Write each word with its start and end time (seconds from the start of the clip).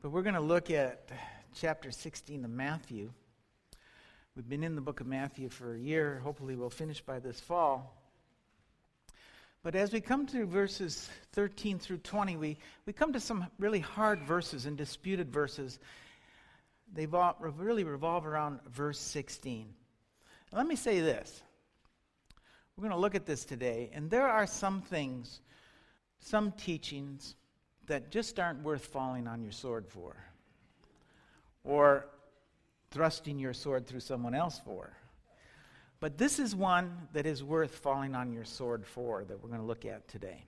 But 0.00 0.10
we're 0.10 0.22
going 0.22 0.36
to 0.36 0.40
look 0.40 0.70
at 0.70 1.08
chapter 1.56 1.90
16 1.90 2.44
of 2.44 2.50
Matthew. 2.52 3.10
We've 4.36 4.48
been 4.48 4.62
in 4.62 4.76
the 4.76 4.80
book 4.80 5.00
of 5.00 5.08
Matthew 5.08 5.48
for 5.48 5.74
a 5.74 5.78
year. 5.78 6.20
Hopefully, 6.22 6.54
we'll 6.54 6.70
finish 6.70 7.00
by 7.00 7.18
this 7.18 7.40
fall. 7.40 8.00
But 9.64 9.74
as 9.74 9.92
we 9.92 10.00
come 10.00 10.24
to 10.28 10.46
verses 10.46 11.10
13 11.32 11.80
through 11.80 11.98
20, 11.98 12.36
we, 12.36 12.58
we 12.86 12.92
come 12.92 13.12
to 13.12 13.18
some 13.18 13.48
really 13.58 13.80
hard 13.80 14.22
verses 14.22 14.66
and 14.66 14.76
disputed 14.76 15.32
verses. 15.32 15.80
They 16.94 17.06
really 17.06 17.82
revolve 17.82 18.24
around 18.24 18.60
verse 18.70 19.00
16. 19.00 19.66
Let 20.52 20.68
me 20.68 20.76
say 20.76 21.00
this. 21.00 21.42
We're 22.76 22.82
going 22.82 22.94
to 22.94 23.00
look 23.00 23.16
at 23.16 23.26
this 23.26 23.44
today, 23.44 23.90
and 23.92 24.08
there 24.08 24.28
are 24.28 24.46
some 24.46 24.80
things, 24.80 25.40
some 26.20 26.52
teachings, 26.52 27.34
that 27.88 28.10
just 28.10 28.38
aren't 28.38 28.62
worth 28.62 28.86
falling 28.86 29.26
on 29.26 29.42
your 29.42 29.52
sword 29.52 29.86
for, 29.86 30.16
or 31.64 32.06
thrusting 32.90 33.38
your 33.38 33.52
sword 33.52 33.86
through 33.86 34.00
someone 34.00 34.34
else 34.34 34.60
for. 34.64 34.92
But 36.00 36.16
this 36.16 36.38
is 36.38 36.54
one 36.54 37.08
that 37.12 37.26
is 37.26 37.42
worth 37.42 37.74
falling 37.74 38.14
on 38.14 38.32
your 38.32 38.44
sword 38.44 38.86
for 38.86 39.24
that 39.24 39.42
we're 39.42 39.48
going 39.48 39.60
to 39.60 39.66
look 39.66 39.84
at 39.84 40.06
today. 40.06 40.44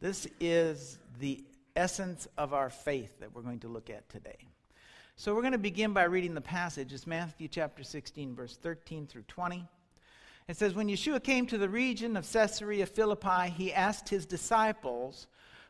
This 0.00 0.28
is 0.40 0.98
the 1.18 1.42
essence 1.74 2.28
of 2.36 2.52
our 2.52 2.68
faith 2.68 3.18
that 3.20 3.34
we're 3.34 3.42
going 3.42 3.60
to 3.60 3.68
look 3.68 3.88
at 3.88 4.08
today. 4.10 4.48
So 5.16 5.34
we're 5.34 5.40
going 5.40 5.52
to 5.52 5.58
begin 5.58 5.94
by 5.94 6.04
reading 6.04 6.34
the 6.34 6.42
passage. 6.42 6.92
It's 6.92 7.06
Matthew 7.06 7.48
chapter 7.48 7.82
16, 7.82 8.34
verse 8.34 8.56
13 8.56 9.06
through 9.06 9.22
20. 9.22 9.66
It 10.48 10.56
says, 10.56 10.74
When 10.74 10.88
Yeshua 10.88 11.22
came 11.22 11.46
to 11.46 11.56
the 11.56 11.68
region 11.68 12.16
of 12.18 12.30
Caesarea 12.30 12.84
Philippi, 12.84 13.48
he 13.56 13.72
asked 13.72 14.10
his 14.10 14.26
disciples, 14.26 15.26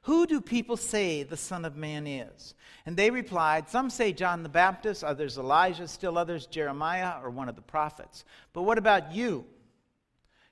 who 0.07 0.25
do 0.25 0.41
people 0.41 0.77
say 0.77 1.25
the 1.25 1.37
Son 1.37 1.65
of 1.65 1.75
Man 1.75 2.07
is? 2.07 2.55
And 2.87 2.97
they 2.97 3.11
replied, 3.11 3.69
Some 3.69 3.91
say 3.91 4.13
John 4.13 4.45
the 4.45 4.49
Baptist, 4.49 5.03
others 5.03 5.37
Elijah, 5.37 5.89
still 5.89 6.17
others 6.17 6.47
Jeremiah 6.47 7.15
or 7.21 7.29
one 7.29 7.49
of 7.49 7.57
the 7.57 7.63
prophets. 7.63 8.25
But 8.53 8.63
what 8.63 8.79
about 8.79 9.13
you? 9.13 9.45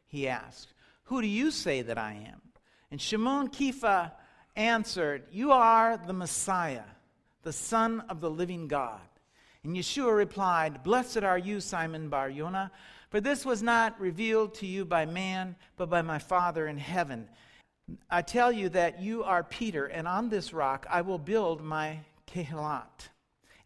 He 0.08 0.26
asked, 0.26 0.74
Who 1.04 1.22
do 1.22 1.28
you 1.28 1.52
say 1.52 1.82
that 1.82 1.96
I 1.96 2.14
am? 2.14 2.42
And 2.90 3.00
Shimon 3.00 3.46
Kepha 3.46 4.10
answered, 4.56 5.22
You 5.30 5.52
are 5.52 5.98
the 6.04 6.12
Messiah, 6.12 6.82
the 7.44 7.52
Son 7.52 8.00
of 8.08 8.20
the 8.20 8.30
living 8.30 8.66
God. 8.66 8.98
And 9.62 9.76
Yeshua 9.76 10.16
replied, 10.16 10.82
Blessed 10.82 11.22
are 11.22 11.38
you, 11.38 11.60
Simon 11.60 12.08
Bar 12.08 12.28
Yonah, 12.28 12.72
for 13.08 13.20
this 13.20 13.46
was 13.46 13.62
not 13.62 14.00
revealed 14.00 14.54
to 14.54 14.66
you 14.66 14.84
by 14.84 15.06
man, 15.06 15.54
but 15.76 15.88
by 15.88 16.02
my 16.02 16.18
Father 16.18 16.66
in 16.66 16.76
heaven. 16.76 17.28
I 18.10 18.22
tell 18.22 18.50
you 18.50 18.68
that 18.70 19.00
you 19.00 19.24
are 19.24 19.44
Peter, 19.44 19.86
and 19.86 20.08
on 20.08 20.28
this 20.28 20.52
rock 20.52 20.86
I 20.88 21.02
will 21.02 21.18
build 21.18 21.62
my 21.62 21.98
kehilat, 22.26 23.08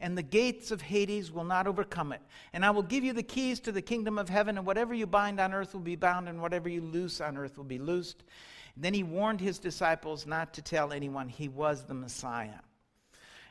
and 0.01 0.17
the 0.17 0.23
gates 0.23 0.71
of 0.71 0.83
Hades 0.83 1.31
will 1.31 1.45
not 1.45 1.67
overcome 1.67 2.13
it. 2.13 2.21
And 2.53 2.65
I 2.65 2.71
will 2.71 2.83
give 2.83 3.05
you 3.05 3.13
the 3.13 3.23
keys 3.23 3.61
to 3.61 3.73
the 3.73 3.83
kingdom 3.83 4.19
of 4.19 4.29
heaven, 4.29 4.57
and 4.57 4.67
whatever 4.67 4.95
you 4.95 5.07
bind 5.07 5.39
on 5.41 5.55
earth 5.55 5.73
will 5.73 5.81
be 5.81 5.97
bound, 5.97 6.29
and 6.29 6.41
whatever 6.41 6.69
you 6.69 6.81
loose 6.81 7.21
on 7.21 7.37
earth 7.37 7.57
will 7.57 7.65
be 7.65 7.79
loosed. 7.79 8.25
Then 8.77 8.95
he 8.95 9.03
warned 9.03 9.41
his 9.41 9.59
disciples 9.59 10.27
not 10.27 10.55
to 10.55 10.63
tell 10.63 10.93
anyone 10.93 11.29
he 11.29 11.49
was 11.49 11.85
the 11.85 11.95
Messiah. 11.95 12.61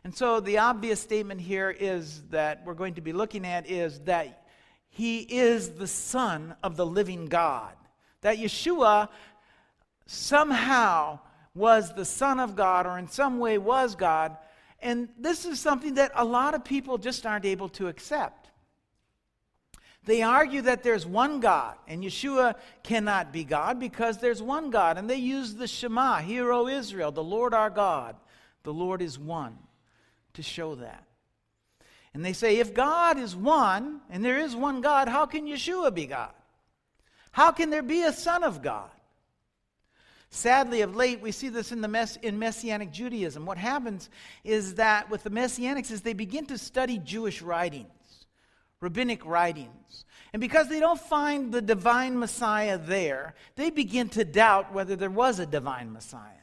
And 0.04 0.16
so 0.16 0.40
the 0.40 0.60
obvious 0.60 1.02
statement 1.02 1.42
here 1.42 1.70
is 1.70 2.24
that 2.30 2.64
we're 2.66 2.74
going 2.76 2.94
to 2.94 3.02
be 3.02 3.12
looking 3.12 3.46
at 3.46 3.70
is 3.70 4.00
that 4.02 4.48
he 4.90 5.20
is 5.20 5.72
the 5.72 5.88
Son 5.88 6.56
of 6.64 6.78
the 6.78 6.86
living 6.86 7.26
God. 7.26 7.74
That 8.22 8.38
Yeshua 8.38 9.10
somehow 10.08 11.20
was 11.54 11.94
the 11.94 12.06
Son 12.06 12.40
of 12.40 12.56
God 12.56 12.88
or 12.88 12.98
in 12.98 13.08
some 13.08 13.38
way 13.40 13.58
was 13.58 13.96
God. 13.96 14.36
And 14.80 15.10
this 15.20 15.46
is 15.46 15.60
something 15.60 15.96
that 15.96 16.12
a 16.16 16.26
lot 16.26 16.56
of 16.56 16.64
people 16.64 16.98
just 16.98 17.26
aren't 17.26 17.46
able 17.46 17.70
to 17.70 17.88
accept. 17.88 18.50
They 20.06 20.22
argue 20.22 20.62
that 20.62 20.84
there's 20.84 21.06
one 21.06 21.42
God, 21.42 21.76
and 21.86 22.02
Yeshua 22.02 22.56
cannot 22.82 23.34
be 23.34 23.44
God 23.44 23.78
because 23.78 24.20
there's 24.20 24.42
one 24.42 24.70
God. 24.70 24.98
And 24.98 25.10
they 25.10 25.18
use 25.18 25.56
the 25.56 25.68
Shema, 25.68 26.20
Hear, 26.20 26.54
O 26.54 26.68
Israel, 26.68 27.12
the 27.12 27.24
Lord 27.24 27.54
our 27.54 27.70
God, 27.70 28.16
the 28.64 28.74
Lord 28.74 29.02
is 29.02 29.20
one, 29.20 29.58
to 30.34 30.42
show 30.42 30.76
that. 30.76 31.04
And 32.14 32.24
they 32.24 32.32
say, 32.32 32.58
if 32.58 32.74
God 32.74 33.20
is 33.20 33.36
one, 33.36 34.00
and 34.10 34.24
there 34.24 34.40
is 34.40 34.56
one 34.56 34.80
God, 34.80 35.10
how 35.10 35.26
can 35.26 35.46
Yeshua 35.46 35.94
be 35.94 36.06
God? 36.06 36.32
How 37.32 37.52
can 37.52 37.70
there 37.70 37.84
be 37.84 38.04
a 38.04 38.14
Son 38.14 38.46
of 38.46 38.62
God? 38.62 38.90
Sadly, 40.30 40.82
of 40.82 40.96
late, 40.96 41.22
we 41.22 41.32
see 41.32 41.50
this 41.50 41.72
in, 41.72 41.82
the 41.82 41.88
mess, 41.88 42.18
in 42.18 42.38
Messianic 42.38 42.92
Judaism. 42.92 43.46
What 43.46 43.58
happens 43.58 44.10
is 44.44 44.76
that 44.76 45.10
with 45.10 45.24
the 45.24 45.30
Messianics 45.30 45.90
is 45.90 46.02
they 46.02 46.14
begin 46.14 46.46
to 46.48 46.58
study 46.58 46.98
Jewish 46.98 47.42
writings, 47.42 48.26
rabbinic 48.82 49.26
writings. 49.26 50.06
And 50.34 50.42
because 50.42 50.68
they 50.68 50.82
don't 50.82 51.00
find 51.00 51.54
the 51.54 51.62
divine 51.62 52.20
Messiah 52.20 52.78
there, 52.78 53.36
they 53.56 53.70
begin 53.70 54.10
to 54.10 54.26
doubt 54.26 54.74
whether 54.74 54.96
there 54.96 55.10
was 55.10 55.40
a 55.40 55.46
divine 55.46 55.94
Messiah. 55.94 56.34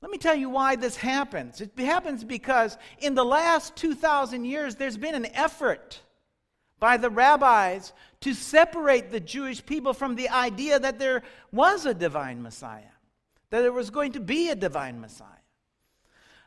Let 0.00 0.12
me 0.12 0.18
tell 0.18 0.36
you 0.36 0.48
why 0.48 0.76
this 0.76 0.96
happens. 0.96 1.60
It 1.60 1.72
happens 1.76 2.22
because 2.22 2.78
in 3.00 3.16
the 3.16 3.24
last 3.24 3.74
2,000 3.76 4.44
years, 4.44 4.76
there's 4.76 4.96
been 4.96 5.16
an 5.16 5.26
effort 5.34 6.00
by 6.78 6.96
the 6.96 7.10
rabbis 7.10 7.92
to 8.20 8.34
separate 8.34 9.10
the 9.10 9.20
Jewish 9.20 9.64
people 9.64 9.94
from 9.94 10.14
the 10.14 10.28
idea 10.28 10.78
that 10.78 10.98
there 10.98 11.22
was 11.52 11.86
a 11.86 11.94
divine 11.94 12.42
Messiah, 12.42 12.82
that 13.50 13.62
there 13.62 13.72
was 13.72 13.90
going 13.90 14.12
to 14.12 14.20
be 14.20 14.50
a 14.50 14.54
divine 14.54 15.00
Messiah. 15.00 15.28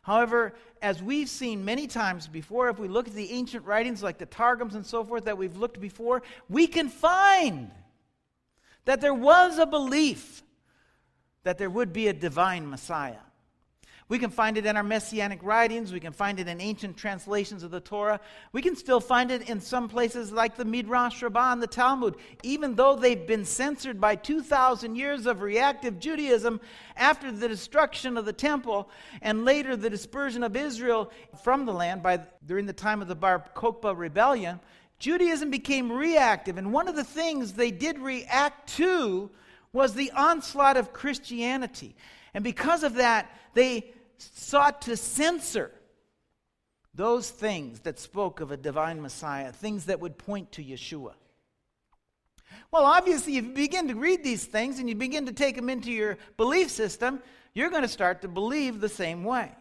However, 0.03 0.53
as 0.81 1.03
we've 1.03 1.29
seen 1.29 1.65
many 1.65 1.85
times 1.87 2.27
before, 2.27 2.69
if 2.69 2.79
we 2.79 2.87
look 2.87 3.07
at 3.07 3.13
the 3.13 3.31
ancient 3.31 3.65
writings 3.65 4.01
like 4.01 4.17
the 4.17 4.25
Targums 4.25 4.75
and 4.75 4.85
so 4.85 5.03
forth 5.03 5.25
that 5.25 5.37
we've 5.37 5.57
looked 5.57 5.79
before, 5.79 6.23
we 6.49 6.67
can 6.67 6.89
find 6.89 7.69
that 8.85 9.01
there 9.01 9.13
was 9.13 9.59
a 9.59 9.65
belief 9.65 10.41
that 11.43 11.57
there 11.57 11.69
would 11.69 11.93
be 11.93 12.07
a 12.07 12.13
divine 12.13 12.69
Messiah. 12.69 13.17
We 14.09 14.17
can 14.17 14.31
find 14.31 14.57
it 14.57 14.65
in 14.65 14.75
our 14.75 14.83
messianic 14.83 15.43
writings. 15.43 15.93
We 15.93 15.99
can 15.99 16.13
find 16.13 16.39
it 16.39 16.47
in 16.47 16.59
ancient 16.59 16.97
translations 16.97 17.61
of 17.61 17.69
the 17.69 17.79
Torah. 17.79 18.19
We 18.51 18.63
can 18.63 18.75
still 18.75 18.99
find 18.99 19.29
it 19.29 19.47
in 19.47 19.61
some 19.61 19.87
places 19.87 20.31
like 20.31 20.55
the 20.55 20.65
Midrash 20.65 21.21
Rabbah 21.21 21.53
and 21.53 21.61
the 21.61 21.67
Talmud. 21.67 22.15
Even 22.41 22.73
though 22.73 22.95
they've 22.95 23.27
been 23.27 23.45
censored 23.45 24.01
by 24.01 24.15
2,000 24.15 24.95
years 24.95 25.27
of 25.27 25.43
reactive 25.43 25.99
Judaism 25.99 26.59
after 26.97 27.31
the 27.31 27.47
destruction 27.47 28.17
of 28.17 28.25
the 28.25 28.33
temple 28.33 28.89
and 29.21 29.45
later 29.45 29.75
the 29.75 29.91
dispersion 29.91 30.41
of 30.41 30.55
Israel 30.55 31.11
from 31.43 31.67
the 31.67 31.73
land 31.73 32.01
by, 32.01 32.19
during 32.43 32.65
the 32.65 32.73
time 32.73 33.03
of 33.03 33.07
the 33.07 33.15
Bar 33.15 33.45
Kokhba 33.55 33.95
rebellion, 33.95 34.59
Judaism 34.97 35.51
became 35.51 35.91
reactive. 35.91 36.57
And 36.57 36.73
one 36.73 36.87
of 36.87 36.95
the 36.95 37.03
things 37.03 37.53
they 37.53 37.69
did 37.69 37.99
react 37.99 38.75
to 38.77 39.29
was 39.71 39.93
the 39.93 40.11
onslaught 40.13 40.77
of 40.77 40.93
Christianity. 40.93 41.95
And 42.33 42.43
because 42.43 42.81
of 42.83 42.95
that, 42.95 43.29
they 43.53 43.93
sought 44.19 44.81
to 44.83 44.97
censor 44.97 45.71
those 46.93 47.29
things 47.29 47.81
that 47.81 47.99
spoke 47.99 48.39
of 48.39 48.51
a 48.51 48.57
divine 48.57 49.01
Messiah, 49.01 49.51
things 49.51 49.85
that 49.85 49.99
would 49.99 50.17
point 50.17 50.51
to 50.53 50.63
Yeshua. 50.63 51.13
Well, 52.71 52.83
obviously, 52.83 53.37
if 53.37 53.45
you 53.45 53.51
begin 53.51 53.87
to 53.87 53.95
read 53.95 54.23
these 54.23 54.45
things 54.45 54.79
and 54.79 54.89
you 54.89 54.95
begin 54.95 55.25
to 55.25 55.31
take 55.31 55.55
them 55.55 55.69
into 55.69 55.91
your 55.91 56.17
belief 56.37 56.69
system, 56.69 57.21
you're 57.53 57.69
going 57.69 57.83
to 57.83 57.87
start 57.87 58.21
to 58.21 58.27
believe 58.27 58.79
the 58.79 58.89
same 58.89 59.23
way. 59.23 59.51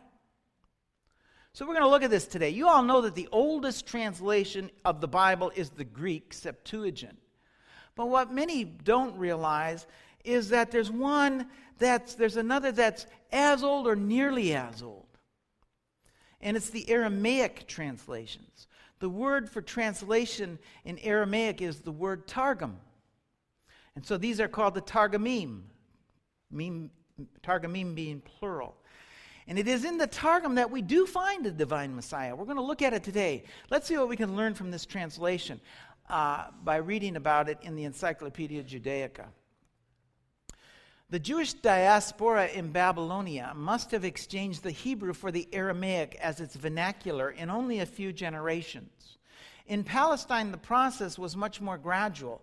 So, 1.52 1.66
we're 1.66 1.74
going 1.74 1.84
to 1.84 1.90
look 1.90 2.02
at 2.02 2.10
this 2.10 2.26
today. 2.26 2.50
You 2.50 2.68
all 2.68 2.82
know 2.82 3.00
that 3.02 3.14
the 3.14 3.28
oldest 3.32 3.86
translation 3.86 4.70
of 4.84 5.00
the 5.00 5.08
Bible 5.08 5.50
is 5.54 5.70
the 5.70 5.84
Greek 5.84 6.32
Septuagint. 6.32 7.18
But 7.94 8.10
what 8.10 8.32
many 8.32 8.64
don't 8.64 9.16
realize 9.16 9.86
is 10.24 10.50
that 10.50 10.70
there's 10.70 10.90
one 10.90 11.48
that's, 11.78 12.14
there's 12.14 12.36
another 12.36 12.72
that's 12.72 13.06
as 13.32 13.62
old 13.62 13.86
or 13.86 13.96
nearly 13.96 14.54
as 14.54 14.82
old. 14.82 15.06
And 16.40 16.56
it's 16.56 16.70
the 16.70 16.88
Aramaic 16.88 17.66
translations. 17.66 18.68
The 19.00 19.08
word 19.08 19.48
for 19.48 19.62
translation 19.62 20.58
in 20.84 20.98
Aramaic 20.98 21.62
is 21.62 21.80
the 21.80 21.92
word 21.92 22.26
targum. 22.26 22.78
And 23.94 24.04
so 24.06 24.16
these 24.16 24.40
are 24.40 24.48
called 24.48 24.74
the 24.74 24.82
targumim, 24.82 25.62
meme, 26.50 26.90
targumim 27.42 27.94
being 27.94 28.20
plural. 28.20 28.76
And 29.48 29.58
it 29.58 29.66
is 29.66 29.86
in 29.86 29.96
the 29.96 30.06
Targum 30.06 30.56
that 30.56 30.70
we 30.70 30.82
do 30.82 31.06
find 31.06 31.42
the 31.42 31.50
divine 31.50 31.96
Messiah. 31.96 32.36
We're 32.36 32.44
going 32.44 32.58
to 32.58 32.62
look 32.62 32.82
at 32.82 32.92
it 32.92 33.02
today. 33.02 33.44
Let's 33.70 33.88
see 33.88 33.96
what 33.96 34.08
we 34.08 34.16
can 34.16 34.36
learn 34.36 34.52
from 34.52 34.70
this 34.70 34.84
translation 34.84 35.58
uh, 36.10 36.48
by 36.62 36.76
reading 36.76 37.16
about 37.16 37.48
it 37.48 37.58
in 37.62 37.74
the 37.74 37.84
Encyclopedia 37.84 38.62
Judaica. 38.62 39.24
The 41.10 41.18
Jewish 41.18 41.54
diaspora 41.54 42.48
in 42.48 42.70
Babylonia 42.70 43.52
must 43.56 43.92
have 43.92 44.04
exchanged 44.04 44.62
the 44.62 44.70
Hebrew 44.70 45.14
for 45.14 45.32
the 45.32 45.48
Aramaic 45.54 46.16
as 46.20 46.38
its 46.38 46.54
vernacular 46.54 47.30
in 47.30 47.48
only 47.48 47.80
a 47.80 47.86
few 47.86 48.12
generations. 48.12 49.16
In 49.66 49.84
Palestine, 49.84 50.50
the 50.50 50.58
process 50.58 51.18
was 51.18 51.34
much 51.34 51.62
more 51.62 51.78
gradual, 51.78 52.42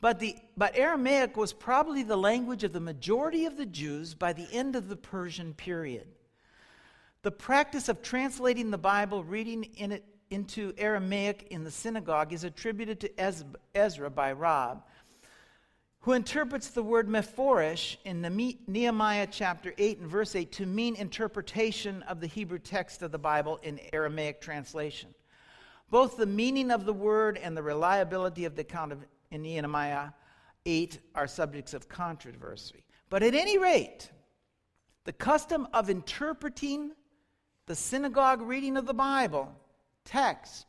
but, 0.00 0.20
the, 0.20 0.36
but 0.56 0.74
Aramaic 0.74 1.36
was 1.36 1.52
probably 1.52 2.02
the 2.02 2.16
language 2.16 2.64
of 2.64 2.72
the 2.72 2.80
majority 2.80 3.44
of 3.44 3.58
the 3.58 3.66
Jews 3.66 4.14
by 4.14 4.32
the 4.32 4.48
end 4.52 4.74
of 4.74 4.88
the 4.88 4.96
Persian 4.96 5.52
period. 5.52 6.06
The 7.20 7.30
practice 7.30 7.90
of 7.90 8.00
translating 8.00 8.70
the 8.70 8.78
Bible, 8.78 9.22
reading 9.22 9.64
in 9.76 9.92
it 9.92 10.04
into 10.30 10.72
Aramaic 10.78 11.48
in 11.50 11.62
the 11.62 11.70
synagogue, 11.70 12.32
is 12.32 12.44
attributed 12.44 13.00
to 13.00 13.46
Ezra 13.74 14.10
by 14.10 14.32
Rabbah, 14.32 14.80
who 16.08 16.14
interprets 16.14 16.68
the 16.68 16.82
word 16.82 17.06
mephorish 17.06 17.98
in 18.06 18.22
Nehemiah 18.66 19.26
chapter 19.30 19.74
8 19.76 19.98
and 19.98 20.10
verse 20.10 20.34
8 20.34 20.50
to 20.52 20.64
mean 20.64 20.96
interpretation 20.96 22.02
of 22.04 22.18
the 22.22 22.26
Hebrew 22.26 22.58
text 22.58 23.02
of 23.02 23.12
the 23.12 23.18
Bible 23.18 23.60
in 23.62 23.78
Aramaic 23.92 24.40
translation. 24.40 25.10
Both 25.90 26.16
the 26.16 26.24
meaning 26.24 26.70
of 26.70 26.86
the 26.86 26.94
word 26.94 27.36
and 27.36 27.54
the 27.54 27.62
reliability 27.62 28.46
of 28.46 28.56
the 28.56 28.62
account 28.62 28.92
of, 28.92 29.04
in 29.30 29.42
Nehemiah 29.42 30.08
8 30.64 30.98
are 31.14 31.26
subjects 31.26 31.74
of 31.74 31.90
controversy. 31.90 32.84
But 33.10 33.22
at 33.22 33.34
any 33.34 33.58
rate, 33.58 34.08
the 35.04 35.12
custom 35.12 35.68
of 35.74 35.90
interpreting 35.90 36.92
the 37.66 37.76
synagogue 37.76 38.40
reading 38.40 38.78
of 38.78 38.86
the 38.86 38.94
Bible 38.94 39.54
text 40.06 40.64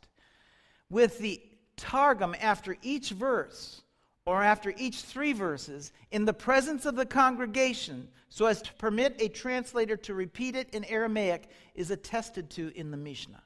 with 0.89 1.17
the 1.19 1.41
Targum 1.77 2.35
after 2.41 2.75
each 2.81 3.11
verse 3.11 3.83
or 4.29 4.43
after 4.43 4.71
each 4.77 5.01
three 5.01 5.33
verses 5.33 5.91
in 6.11 6.23
the 6.23 6.33
presence 6.33 6.85
of 6.85 6.95
the 6.95 7.05
congregation 7.05 8.07
so 8.29 8.45
as 8.45 8.61
to 8.61 8.71
permit 8.75 9.15
a 9.17 9.27
translator 9.27 9.97
to 9.97 10.13
repeat 10.13 10.55
it 10.55 10.69
in 10.69 10.85
Aramaic 10.85 11.49
is 11.73 11.89
attested 11.89 12.47
to 12.51 12.71
in 12.75 12.91
the 12.91 12.97
Mishnah. 12.97 13.41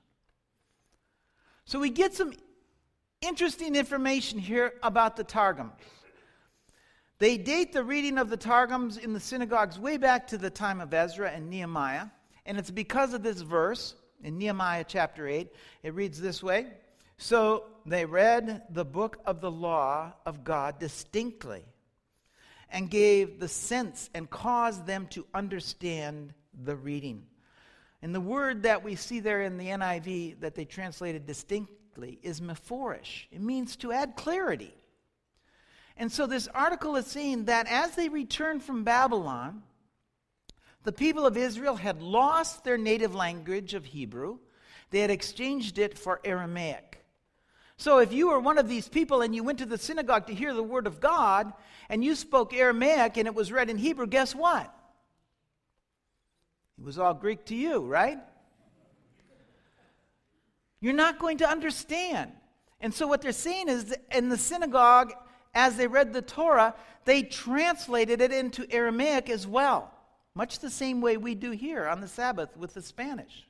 So 1.64 1.80
we 1.80 1.90
get 1.90 2.14
some 2.14 2.34
interesting 3.22 3.78
information 3.78 4.38
here 4.38 4.74
about 4.84 5.16
the 5.16 5.24
Targums. 5.24 5.72
They 7.18 7.38
date 7.38 7.72
the 7.72 7.86
reading 7.86 8.18
of 8.18 8.30
the 8.30 8.36
Targums 8.36 8.98
in 8.98 9.14
the 9.14 9.22
synagogues 9.22 9.80
way 9.80 9.96
back 9.96 10.28
to 10.28 10.38
the 10.38 10.50
time 10.50 10.82
of 10.82 10.94
Ezra 10.94 11.32
and 11.32 11.50
Nehemiah, 11.50 12.08
and 12.46 12.58
it's 12.58 12.72
because 12.72 13.14
of 13.14 13.24
this 13.24 13.40
verse 13.40 13.96
in 14.22 14.38
Nehemiah 14.38 14.84
chapter 14.86 15.30
8. 15.30 15.48
It 15.82 15.94
reads 15.94 16.20
this 16.20 16.44
way 16.44 16.74
So 17.24 17.64
they 17.86 18.04
read 18.04 18.64
the 18.70 18.84
book 18.84 19.18
of 19.25 19.40
the 19.40 19.50
law 19.50 20.12
of 20.25 20.44
God 20.44 20.78
distinctly 20.78 21.64
and 22.70 22.90
gave 22.90 23.40
the 23.40 23.48
sense 23.48 24.10
and 24.14 24.30
caused 24.30 24.86
them 24.86 25.08
to 25.12 25.25
understand 25.34 26.34
the 26.66 26.75
reading. 26.75 27.24
And 28.02 28.14
the 28.14 28.20
word 28.20 28.64
that 28.64 28.84
we 28.84 28.96
see 28.96 29.22
there 29.22 29.42
in 29.42 29.58
the 29.58 29.68
NIV 29.68 30.42
that 30.42 30.54
they 30.54 30.66
translated 30.66 31.25
distinctly 31.25 32.20
is 32.24 32.42
mephorish. 32.42 33.28
It 33.31 33.40
means 33.40 33.78
to 33.78 33.94
add 33.94 34.18
clarity. 34.18 34.75
And 35.96 36.12
so 36.12 36.28
this 36.28 36.50
article 36.50 36.98
is 36.98 37.08
saying 37.08 37.46
that 37.46 37.68
as 37.72 37.96
they 37.96 38.10
returned 38.10 38.64
from 38.64 38.84
Babylon, 38.84 39.64
the 40.84 40.92
people 40.92 41.25
of 41.25 41.38
Israel 41.38 41.78
had 41.78 42.02
lost 42.02 42.66
their 42.66 42.78
native 42.78 43.16
language 43.16 43.75
of 43.75 43.86
Hebrew. 43.86 44.40
They 44.90 45.00
had 45.00 45.10
exchanged 45.10 45.80
it 45.80 45.98
for 45.98 46.20
Aramaic. 46.25 47.00
So 47.84 47.98
if 47.98 48.14
you 48.14 48.30
were 48.30 48.40
one 48.40 48.58
of 48.58 48.70
these 48.70 48.88
people 48.88 49.24
and 49.24 49.36
you 49.36 49.44
went 49.44 49.60
to 49.60 49.66
the 49.66 49.78
synagogue 49.78 50.28
to 50.28 50.34
hear 50.34 50.54
the 50.54 50.64
word 50.64 50.88
of 50.88 51.02
God 51.02 51.52
and 51.90 52.02
you 52.02 52.16
spoke 52.16 52.54
Aramaic 52.54 53.18
and 53.18 53.28
it 53.28 53.36
was 53.36 53.52
read 53.52 53.70
in 53.70 53.78
Hebrew, 53.78 54.08
guess 54.08 54.34
what? 54.34 54.74
It 56.78 56.86
was 56.86 56.98
all 56.98 57.14
Greek 57.14 57.44
to 57.48 57.56
you, 57.56 57.82
right? 57.82 58.20
You're 60.80 60.94
not 60.94 61.20
going 61.20 61.40
to 61.40 61.50
understand. 61.50 62.32
And 62.80 62.94
so, 62.94 63.06
what 63.06 63.22
they're 63.22 63.34
saying 63.34 63.68
is 63.68 63.94
in 64.14 64.30
the 64.30 64.38
synagogue, 64.38 65.12
as 65.54 65.76
they 65.76 65.88
read 65.88 66.14
the 66.14 66.22
Torah, 66.22 66.76
they 67.04 67.22
translated 67.22 68.22
it 68.22 68.32
into 68.32 68.66
Aramaic 68.72 69.30
as 69.30 69.46
well, 69.46 69.92
much 70.36 70.60
the 70.60 70.70
same 70.70 71.02
way 71.02 71.18
we 71.18 71.36
do 71.36 71.52
here 71.52 71.86
on 71.90 72.00
the 72.00 72.08
Sabbath 72.08 72.56
with 72.56 72.76
the 72.76 72.82
Spanish, 72.82 73.46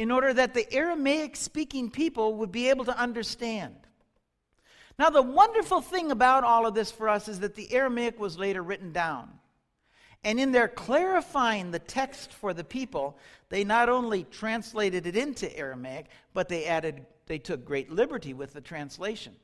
in 0.00 0.10
order 0.10 0.32
that 0.32 0.54
the 0.54 0.72
Aramaic 0.72 1.36
speaking 1.36 1.90
people 1.90 2.36
would 2.36 2.50
be 2.50 2.70
able 2.70 2.86
to 2.86 2.98
understand. 2.98 3.76
Now, 4.98 5.10
the 5.10 5.20
wonderful 5.20 5.82
thing 5.82 6.10
about 6.10 6.42
all 6.42 6.66
of 6.66 6.72
this 6.72 6.90
for 6.90 7.06
us 7.06 7.28
is 7.28 7.40
that 7.40 7.54
the 7.54 7.70
Aramaic 7.70 8.18
was 8.18 8.38
later 8.38 8.62
written 8.62 8.92
down. 8.92 9.28
And 10.24 10.40
in 10.40 10.52
their 10.52 10.68
clarifying 10.68 11.70
the 11.70 11.78
text 11.78 12.32
for 12.32 12.54
the 12.54 12.64
people, 12.64 13.18
they 13.50 13.62
not 13.62 13.90
only 13.90 14.24
translated 14.24 15.06
it 15.06 15.16
into 15.16 15.54
Aramaic, 15.54 16.06
but 16.32 16.48
they 16.48 16.64
added, 16.64 17.04
they 17.26 17.38
took 17.38 17.66
great 17.66 17.90
liberty 17.90 18.32
with 18.32 18.54
the 18.54 18.62
translation. 18.62 19.34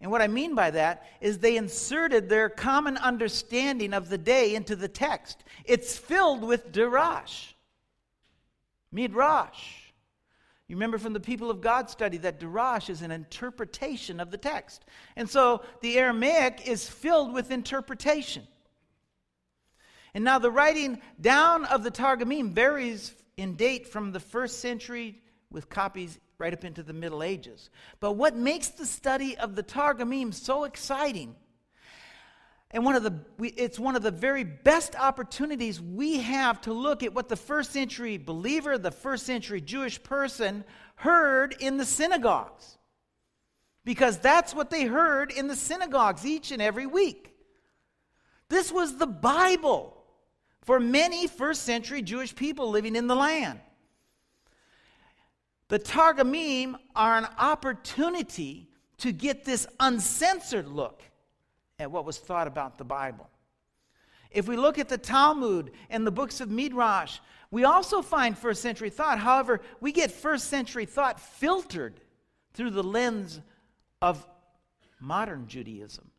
And 0.00 0.10
what 0.10 0.22
I 0.22 0.28
mean 0.28 0.54
by 0.54 0.70
that 0.70 1.10
is 1.20 1.36
they 1.36 1.58
inserted 1.58 2.30
their 2.30 2.48
common 2.48 2.96
understanding 2.96 3.92
of 3.92 4.08
the 4.08 4.16
day 4.16 4.54
into 4.54 4.76
the 4.76 4.88
text. 4.88 5.44
It's 5.66 5.98
filled 5.98 6.42
with 6.42 6.72
darash, 6.72 7.52
midrash. 8.90 9.79
You 10.70 10.76
remember 10.76 10.98
from 10.98 11.14
the 11.14 11.18
people 11.18 11.50
of 11.50 11.60
God 11.60 11.90
study 11.90 12.16
that 12.18 12.38
darash 12.38 12.90
is 12.90 13.02
an 13.02 13.10
interpretation 13.10 14.20
of 14.20 14.30
the 14.30 14.38
text. 14.38 14.84
And 15.16 15.28
so 15.28 15.64
the 15.80 15.98
Aramaic 15.98 16.68
is 16.68 16.88
filled 16.88 17.34
with 17.34 17.50
interpretation. 17.50 18.44
And 20.14 20.22
now 20.22 20.38
the 20.38 20.52
writing 20.52 21.00
down 21.20 21.64
of 21.64 21.82
the 21.82 21.90
Targumim 21.90 22.52
varies 22.52 23.12
in 23.36 23.56
date 23.56 23.88
from 23.88 24.12
the 24.12 24.20
first 24.20 24.60
century 24.60 25.20
with 25.50 25.68
copies 25.68 26.20
right 26.38 26.52
up 26.52 26.64
into 26.64 26.84
the 26.84 26.92
Middle 26.92 27.24
Ages. 27.24 27.68
But 27.98 28.12
what 28.12 28.36
makes 28.36 28.68
the 28.68 28.86
study 28.86 29.36
of 29.36 29.56
the 29.56 29.64
Targumim 29.64 30.32
so 30.32 30.62
exciting 30.62 31.34
and 32.72 32.84
one 32.84 32.94
of 32.94 33.02
the 33.02 33.18
it's 33.40 33.78
one 33.78 33.96
of 33.96 34.02
the 34.02 34.12
very 34.12 34.44
best 34.44 34.94
opportunities 34.94 35.80
we 35.80 36.20
have 36.20 36.60
to 36.62 36.72
look 36.72 37.02
at 37.02 37.12
what 37.12 37.28
the 37.28 37.36
first 37.36 37.72
century 37.72 38.16
believer, 38.16 38.78
the 38.78 38.92
first 38.92 39.26
century 39.26 39.60
Jewish 39.60 40.00
person 40.02 40.64
heard 40.96 41.56
in 41.58 41.78
the 41.78 41.84
synagogues. 41.84 42.78
Because 43.84 44.18
that's 44.18 44.54
what 44.54 44.70
they 44.70 44.84
heard 44.84 45.32
in 45.32 45.48
the 45.48 45.56
synagogues 45.56 46.24
each 46.24 46.52
and 46.52 46.62
every 46.62 46.86
week. 46.86 47.34
This 48.48 48.70
was 48.70 48.98
the 48.98 49.06
Bible 49.06 49.96
for 50.62 50.78
many 50.78 51.26
first 51.26 51.62
century 51.62 52.02
Jewish 52.02 52.36
people 52.36 52.70
living 52.70 52.94
in 52.94 53.06
the 53.06 53.16
land. 53.16 53.58
The 55.68 55.78
Targumim 55.78 56.76
are 56.94 57.16
an 57.16 57.26
opportunity 57.38 58.68
to 58.98 59.12
get 59.12 59.44
this 59.44 59.66
uncensored 59.80 60.68
look 60.68 61.02
at 61.80 61.90
what 61.90 62.04
was 62.04 62.18
thought 62.18 62.46
about 62.46 62.78
the 62.78 62.84
Bible. 62.84 63.28
If 64.30 64.46
we 64.46 64.56
look 64.56 64.78
at 64.78 64.88
the 64.88 64.98
Talmud 64.98 65.72
and 65.88 66.06
the 66.06 66.12
books 66.12 66.40
of 66.40 66.50
Midrash, 66.50 67.18
we 67.50 67.64
also 67.64 68.00
find 68.02 68.38
first 68.38 68.62
century 68.62 68.90
thought. 68.90 69.18
However, 69.18 69.60
we 69.80 69.90
get 69.90 70.12
first 70.12 70.48
century 70.48 70.84
thought 70.84 71.18
filtered 71.18 72.00
through 72.54 72.70
the 72.70 72.82
lens 72.82 73.40
of 74.00 74.24
modern 75.00 75.48
Judaism. 75.48 76.10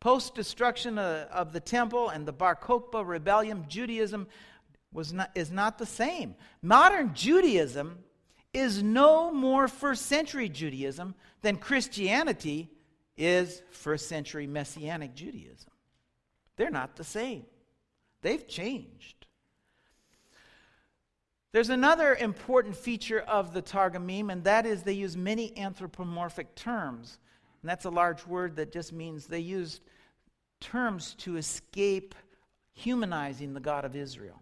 Post 0.00 0.34
destruction 0.34 0.98
of, 0.98 1.28
uh, 1.28 1.30
of, 1.30 1.52
the 1.52 1.60
temple 1.60 2.08
and 2.08 2.26
the 2.26 2.32
Bar 2.32 2.56
Kokhba 2.56 3.06
rebellion, 3.06 3.66
Judaism 3.68 4.26
was 4.92 5.12
not, 5.12 5.30
is 5.34 5.52
not 5.52 5.78
the 5.78 5.86
same. 5.86 6.34
Modern 6.62 7.14
Judaism 7.14 7.98
is 8.54 8.82
no 8.82 9.30
more 9.30 9.68
first 9.68 10.06
century 10.06 10.48
Judaism 10.48 11.14
than 11.42 11.56
Christianity 11.56 12.70
is 13.20 13.62
first 13.70 14.08
century 14.08 14.46
Messianic 14.46 15.14
Judaism. 15.14 15.70
They're 16.56 16.70
not 16.70 16.96
the 16.96 17.04
same, 17.04 17.44
they've 18.22 18.46
changed. 18.48 19.26
There's 21.52 21.68
another 21.68 22.14
important 22.14 22.76
feature 22.76 23.20
of 23.20 23.52
the 23.52 23.60
Targumim, 23.60 24.30
and 24.30 24.44
that 24.44 24.66
is 24.66 24.82
they 24.82 24.92
use 24.92 25.16
many 25.16 25.56
anthropomorphic 25.58 26.54
terms. 26.54 27.18
And 27.60 27.68
that's 27.68 27.86
a 27.86 27.90
large 27.90 28.24
word 28.24 28.54
that 28.56 28.72
just 28.72 28.92
means 28.92 29.26
they 29.26 29.40
used 29.40 29.82
terms 30.60 31.14
to 31.18 31.36
escape 31.36 32.14
humanizing 32.72 33.52
the 33.52 33.60
God 33.60 33.84
of 33.84 33.96
Israel. 33.96 34.40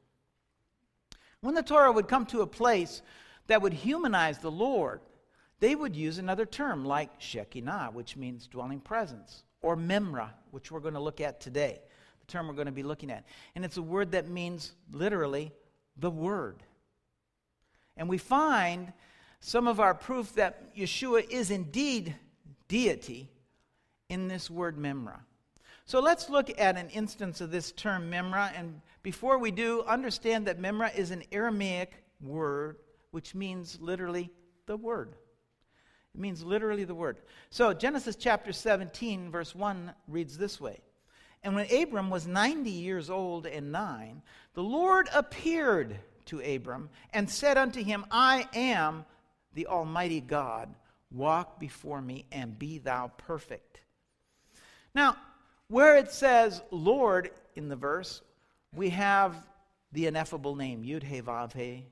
When 1.40 1.54
the 1.54 1.62
Torah 1.62 1.92
would 1.92 2.08
come 2.08 2.26
to 2.26 2.42
a 2.42 2.46
place 2.46 3.00
that 3.46 3.62
would 3.62 3.72
humanize 3.72 4.38
the 4.38 4.50
Lord, 4.50 5.00
they 5.60 5.74
would 5.74 5.96
use 5.96 6.18
another 6.18 6.46
term 6.46 6.84
like 6.84 7.10
Shekinah, 7.18 7.90
which 7.92 8.16
means 8.16 8.46
dwelling 8.46 8.80
presence, 8.80 9.42
or 9.60 9.76
Memra, 9.76 10.30
which 10.50 10.70
we're 10.70 10.80
going 10.80 10.94
to 10.94 11.00
look 11.00 11.20
at 11.20 11.40
today, 11.40 11.80
the 12.20 12.26
term 12.26 12.46
we're 12.46 12.54
going 12.54 12.66
to 12.66 12.72
be 12.72 12.82
looking 12.82 13.10
at. 13.10 13.24
And 13.54 13.64
it's 13.64 13.76
a 13.76 13.82
word 13.82 14.12
that 14.12 14.28
means 14.28 14.72
literally 14.92 15.52
the 15.96 16.10
Word. 16.10 16.62
And 17.96 18.08
we 18.08 18.18
find 18.18 18.92
some 19.40 19.66
of 19.66 19.80
our 19.80 19.94
proof 19.94 20.34
that 20.34 20.74
Yeshua 20.76 21.28
is 21.28 21.50
indeed 21.50 22.14
deity 22.68 23.30
in 24.08 24.28
this 24.28 24.48
word 24.48 24.76
Memra. 24.76 25.18
So 25.84 26.00
let's 26.00 26.28
look 26.28 26.50
at 26.60 26.76
an 26.76 26.90
instance 26.90 27.40
of 27.40 27.50
this 27.50 27.72
term 27.72 28.10
Memra. 28.10 28.52
And 28.56 28.80
before 29.02 29.38
we 29.38 29.50
do, 29.50 29.82
understand 29.82 30.46
that 30.46 30.60
Memra 30.60 30.94
is 30.94 31.10
an 31.10 31.24
Aramaic 31.32 31.92
word 32.20 32.76
which 33.10 33.34
means 33.34 33.78
literally 33.80 34.30
the 34.66 34.76
word. 34.76 35.14
It 36.14 36.20
means 36.20 36.42
literally 36.42 36.84
the 36.84 36.94
word. 36.94 37.18
So 37.50 37.72
Genesis 37.72 38.16
chapter 38.16 38.52
17, 38.52 39.30
verse 39.30 39.54
1 39.54 39.92
reads 40.08 40.36
this 40.36 40.60
way 40.60 40.80
And 41.42 41.54
when 41.54 41.66
Abram 41.74 42.10
was 42.10 42.26
90 42.26 42.70
years 42.70 43.10
old 43.10 43.46
and 43.46 43.72
nine, 43.72 44.22
the 44.54 44.62
Lord 44.62 45.08
appeared 45.14 45.98
to 46.26 46.40
Abram 46.40 46.90
and 47.12 47.28
said 47.28 47.56
unto 47.56 47.82
him, 47.82 48.04
I 48.10 48.46
am 48.54 49.04
the 49.54 49.66
Almighty 49.66 50.20
God. 50.20 50.74
Walk 51.10 51.58
before 51.58 52.02
me 52.02 52.26
and 52.30 52.58
be 52.58 52.78
thou 52.78 53.10
perfect. 53.16 53.80
Now, 54.94 55.16
where 55.68 55.96
it 55.96 56.10
says 56.10 56.62
Lord 56.70 57.30
in 57.56 57.68
the 57.68 57.76
verse, 57.76 58.22
we 58.74 58.90
have 58.90 59.36
the 59.92 60.06
ineffable 60.06 60.54
name, 60.54 60.82
Yud 60.82 61.02
He 61.02 61.20
Vav 61.22 61.52
He. 61.54 61.86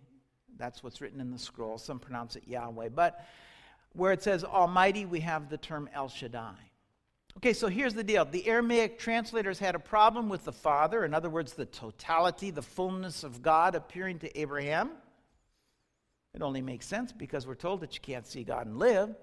That's 0.59 0.83
what's 0.83 1.01
written 1.01 1.21
in 1.21 1.31
the 1.31 1.39
scroll. 1.39 1.79
Some 1.79 1.99
pronounce 1.99 2.37
it 2.37 2.45
Yahweh. 2.47 2.91
But 2.91 3.25
where 3.97 4.12
it 4.12 4.23
says 4.23 4.45
Almighty, 4.45 5.07
we 5.07 5.21
have 5.21 5.49
the 5.49 5.59
term 5.59 5.88
El 5.95 6.09
Shaddai. 6.09 6.55
Okay, 7.38 7.53
so 7.53 7.69
here's 7.69 7.95
the 7.95 8.05
deal. 8.05 8.25
The 8.25 8.47
Aramaic 8.47 8.99
translators 8.99 9.59
had 9.59 9.75
a 9.75 9.79
problem 9.79 10.29
with 10.29 10.45
the 10.45 10.53
Father, 10.53 11.05
in 11.05 11.12
other 11.12 11.29
words, 11.29 11.53
the 11.53 11.67
totality, 11.67 12.50
the 12.50 12.62
fullness 12.62 13.25
of 13.25 13.43
God 13.43 13.75
appearing 13.75 14.19
to 14.21 14.41
Abraham. 14.41 14.91
It 16.35 16.43
only 16.43 16.62
makes 16.62 16.87
sense 16.87 17.12
because 17.12 17.47
we're 17.47 17.55
told 17.55 17.81
that 17.81 17.95
you 17.95 18.00
can't 18.00 18.26
see 18.26 18.45
God 18.45 18.67
and 18.67 18.79
live. 18.79 19.15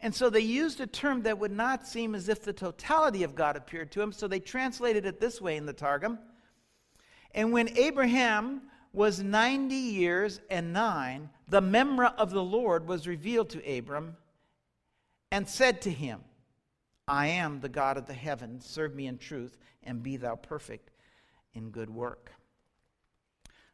And 0.00 0.14
so 0.14 0.30
they 0.30 0.40
used 0.40 0.80
a 0.80 0.86
term 0.86 1.22
that 1.22 1.38
would 1.38 1.52
not 1.52 1.86
seem 1.86 2.14
as 2.14 2.28
if 2.28 2.42
the 2.42 2.52
totality 2.52 3.22
of 3.22 3.34
God 3.34 3.56
appeared 3.56 3.92
to 3.92 4.02
him, 4.02 4.12
so 4.12 4.26
they 4.26 4.40
translated 4.40 5.06
it 5.06 5.20
this 5.20 5.40
way 5.40 5.56
in 5.56 5.66
the 5.66 5.72
Targum. 5.72 6.18
And 7.34 7.52
when 7.52 7.76
Abraham 7.76 8.62
was 8.94 9.20
90 9.20 9.74
years 9.74 10.40
and 10.48 10.72
nine, 10.72 11.28
the 11.48 11.60
Memra 11.60 12.14
of 12.16 12.30
the 12.30 12.42
Lord 12.42 12.86
was 12.86 13.08
revealed 13.08 13.50
to 13.50 13.78
Abram 13.78 14.16
and 15.32 15.48
said 15.48 15.82
to 15.82 15.90
him, 15.90 16.20
I 17.08 17.26
am 17.26 17.60
the 17.60 17.68
God 17.68 17.96
of 17.96 18.06
the 18.06 18.14
heavens. 18.14 18.64
Serve 18.64 18.94
me 18.94 19.08
in 19.08 19.18
truth, 19.18 19.58
and 19.82 20.02
be 20.02 20.16
thou 20.16 20.36
perfect 20.36 20.90
in 21.54 21.70
good 21.70 21.90
work. 21.90 22.32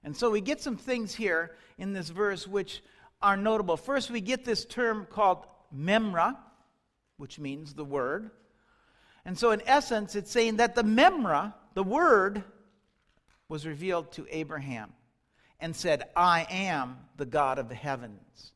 And 0.03 0.17
so 0.17 0.31
we 0.31 0.41
get 0.41 0.63
some 0.63 0.79
things 0.79 1.15
here 1.15 1.55
in 1.77 1.93
this 1.93 2.09
verse 2.09 2.49
which 2.49 2.83
are 3.21 3.37
notable. 3.37 3.77
First, 3.77 4.11
we 4.11 4.23
get 4.23 4.47
this 4.47 4.65
term 4.65 5.07
called 5.09 5.47
memra, 5.77 6.37
which 7.19 7.39
means 7.39 7.75
the 7.75 7.85
word. 7.85 8.31
And 9.27 9.39
so, 9.39 9.51
in 9.51 9.61
essence, 9.67 10.17
it's 10.17 10.31
saying 10.31 10.57
that 10.57 10.75
the 10.75 10.83
memra, 10.83 11.53
the 11.75 11.85
word, 11.85 12.43
was 13.51 13.67
revealed 13.67 14.11
to 14.13 14.27
Abraham 14.31 14.95
and 15.61 15.75
said, 15.75 16.05
I 16.17 16.47
am 16.51 16.97
the 17.17 17.27
God 17.27 17.59
of 17.59 17.69
the 17.69 17.75
heavens. 17.75 18.53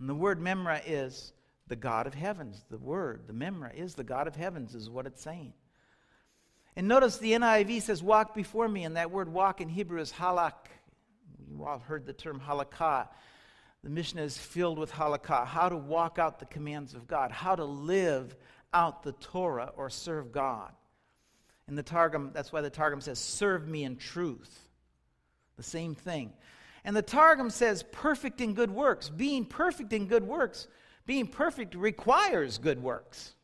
And 0.00 0.08
the 0.08 0.14
word 0.14 0.40
memra 0.40 0.82
is 0.86 1.32
the 1.66 1.76
God 1.76 2.06
of 2.06 2.14
heavens. 2.14 2.64
The 2.70 2.78
word, 2.78 3.22
the 3.26 3.32
memra, 3.32 3.74
is 3.74 3.94
the 3.94 4.04
God 4.04 4.26
of 4.26 4.36
heavens, 4.36 4.74
is 4.74 4.90
what 4.90 5.06
it's 5.06 5.22
saying. 5.22 5.52
And 6.76 6.88
notice 6.88 7.18
the 7.18 7.32
NIV 7.32 7.82
says, 7.82 8.02
walk 8.02 8.34
before 8.34 8.68
me, 8.68 8.84
and 8.84 8.96
that 8.96 9.10
word 9.10 9.32
walk 9.32 9.60
in 9.60 9.68
Hebrew 9.68 10.00
is 10.00 10.12
halak. 10.12 10.54
You 11.48 11.64
all 11.64 11.78
heard 11.78 12.04
the 12.04 12.12
term 12.12 12.40
halakah. 12.44 13.08
The 13.84 13.90
Mishnah 13.90 14.22
is 14.22 14.36
filled 14.36 14.78
with 14.78 14.90
halakah, 14.90 15.46
how 15.46 15.68
to 15.68 15.76
walk 15.76 16.18
out 16.18 16.38
the 16.38 16.46
commands 16.46 16.94
of 16.94 17.06
God, 17.06 17.30
how 17.30 17.54
to 17.54 17.64
live 17.64 18.34
out 18.72 19.02
the 19.02 19.12
Torah 19.12 19.72
or 19.76 19.88
serve 19.88 20.32
God. 20.32 20.72
In 21.68 21.76
the 21.76 21.82
Targum, 21.82 22.30
that's 22.34 22.52
why 22.52 22.60
the 22.60 22.70
Targum 22.70 23.00
says, 23.00 23.18
serve 23.18 23.68
me 23.68 23.84
in 23.84 23.96
truth. 23.96 24.63
The 25.56 25.62
same 25.62 25.94
thing. 25.94 26.32
And 26.84 26.94
the 26.94 27.02
Targum 27.02 27.50
says, 27.50 27.82
perfect 27.92 28.40
in 28.40 28.54
good 28.54 28.70
works. 28.70 29.08
Being 29.08 29.44
perfect 29.44 29.92
in 29.92 30.06
good 30.06 30.24
works 30.24 30.68
being 31.06 31.26
perfect 31.26 31.74
requires 31.74 32.58
good 32.58 32.82
works. 32.82 33.34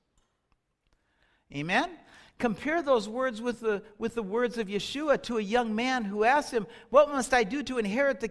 Amen? 1.55 1.91
Compare 2.39 2.83
those 2.83 3.09
words 3.09 3.43
with 3.43 3.61
the, 3.61 3.83
with 3.99 4.15
the 4.15 4.23
words 4.23 4.57
of 4.57 4.69
Yeshua 4.69 5.23
to 5.25 5.39
a 5.39 5.43
young 5.43 5.75
man 5.75 6.05
who 6.05 6.25
asked 6.25 6.53
him, 6.53 6.67
What 6.89 7.11
must 7.11 7.35
I 7.35 7.45
do 7.45 7.63
to 7.65 7.79
inherit 7.79 8.21
the 8.21 8.31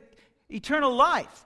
eternal 0.50 0.96
life? 0.96 1.46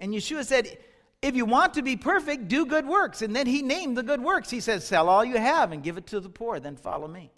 And 0.00 0.12
Yeshua 0.12 0.44
said, 0.44 0.78
If 1.22 1.36
you 1.36 1.44
want 1.44 1.74
to 1.74 1.82
be 1.82 1.96
perfect, 1.96 2.48
do 2.48 2.66
good 2.66 2.86
works. 2.86 3.22
And 3.22 3.36
then 3.36 3.46
he 3.46 3.62
named 3.62 3.96
the 3.96 4.02
good 4.02 4.22
works. 4.22 4.50
He 4.50 4.60
says, 4.60 4.84
Sell 4.84 5.08
all 5.08 5.24
you 5.24 5.38
have 5.38 5.70
and 5.70 5.84
give 5.84 5.98
it 5.98 6.08
to 6.08 6.18
the 6.18 6.30
poor, 6.30 6.58
then 6.58 6.76
follow 6.76 7.06
me. 7.06 7.30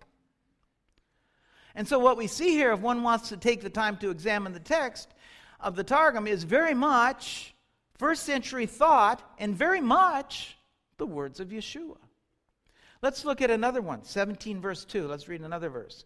And 1.75 1.89
so, 1.89 1.99
what 1.99 2.17
we 2.17 2.27
see 2.27 2.51
here, 2.51 2.73
if 2.73 2.81
one 2.81 3.03
wants 3.03 3.31
to 3.31 3.37
take 3.37 3.63
the 3.63 3.71
time 3.71 3.97
to 3.99 4.11
examine 4.11 4.53
the 4.53 4.61
text 4.61 5.09
of 5.61 5.75
the 5.75 5.85
Targum, 5.85 6.27
is 6.27 6.45
very 6.45 6.75
much 6.75 7.55
first 7.99 8.25
century 8.25 8.67
thought 8.67 9.23
and 9.39 9.57
very 9.57 9.81
much 9.81 10.57
the 10.99 11.07
words 11.07 11.41
of 11.41 11.49
Yeshua. 11.49 11.97
Let's 13.01 13.25
look 13.25 13.41
at 13.41 13.51
another 13.51 13.81
one, 13.81 14.05
17 14.05 14.61
verse 14.61 14.85
2. 14.85 15.07
Let's 15.07 15.29
read 15.29 15.41
another 15.41 15.71
verse. 15.71 16.05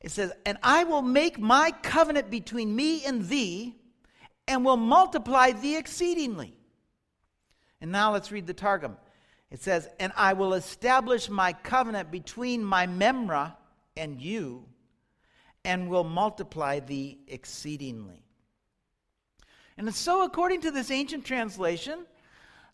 It 0.00 0.10
says, 0.10 0.32
And 0.44 0.58
I 0.62 0.84
will 0.84 1.02
make 1.02 1.38
my 1.38 1.72
covenant 1.82 2.30
between 2.30 2.74
me 2.74 3.04
and 3.04 3.28
thee, 3.28 3.74
and 4.46 4.64
will 4.64 4.76
multiply 4.76 5.52
thee 5.52 5.76
exceedingly. 5.76 6.56
And 7.80 7.92
now 7.92 8.12
let's 8.12 8.32
read 8.32 8.46
the 8.46 8.54
Targum. 8.54 8.96
It 9.50 9.62
says, 9.62 9.88
And 9.98 10.12
I 10.16 10.32
will 10.32 10.54
establish 10.54 11.28
my 11.28 11.52
covenant 11.52 12.10
between 12.10 12.64
my 12.64 12.86
Memra 12.86 13.54
and 13.96 14.20
you, 14.20 14.64
and 15.66 15.90
will 15.90 16.04
multiply 16.04 16.78
thee 16.78 17.18
exceedingly. 17.26 18.22
And 19.76 19.92
so, 19.92 20.24
according 20.24 20.60
to 20.62 20.70
this 20.70 20.92
ancient 20.92 21.24
translation, 21.24 22.06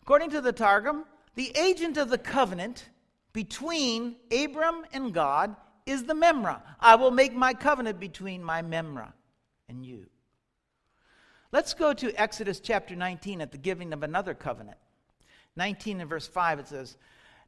according 0.03 0.29
to 0.29 0.41
the 0.41 0.53
Targum, 0.53 1.05
the 1.33 1.51
agent 1.57 1.97
of 1.97 2.09
the 2.09 2.19
covenant 2.19 2.89
between 3.33 4.15
Abram 4.31 4.85
and 4.93 5.11
God 5.11 5.55
is 5.87 6.03
the 6.03 6.13
Memra. 6.13 6.61
I 6.79 6.95
will 6.95 7.09
make 7.09 7.33
my 7.33 7.55
covenant 7.55 7.99
between 7.99 8.43
my 8.43 8.61
Memra 8.61 9.11
and 9.67 9.83
you. 9.83 10.05
Let's 11.51 11.73
go 11.73 11.93
to 11.93 12.13
Exodus 12.13 12.59
chapter 12.59 12.95
19 12.95 13.41
at 13.41 13.51
the 13.51 13.57
giving 13.57 13.91
of 13.91 14.03
another 14.03 14.35
covenant. 14.35 14.77
19 15.55 15.99
and 15.99 16.09
verse 16.09 16.27
5, 16.27 16.59
it 16.59 16.67
says, 16.67 16.95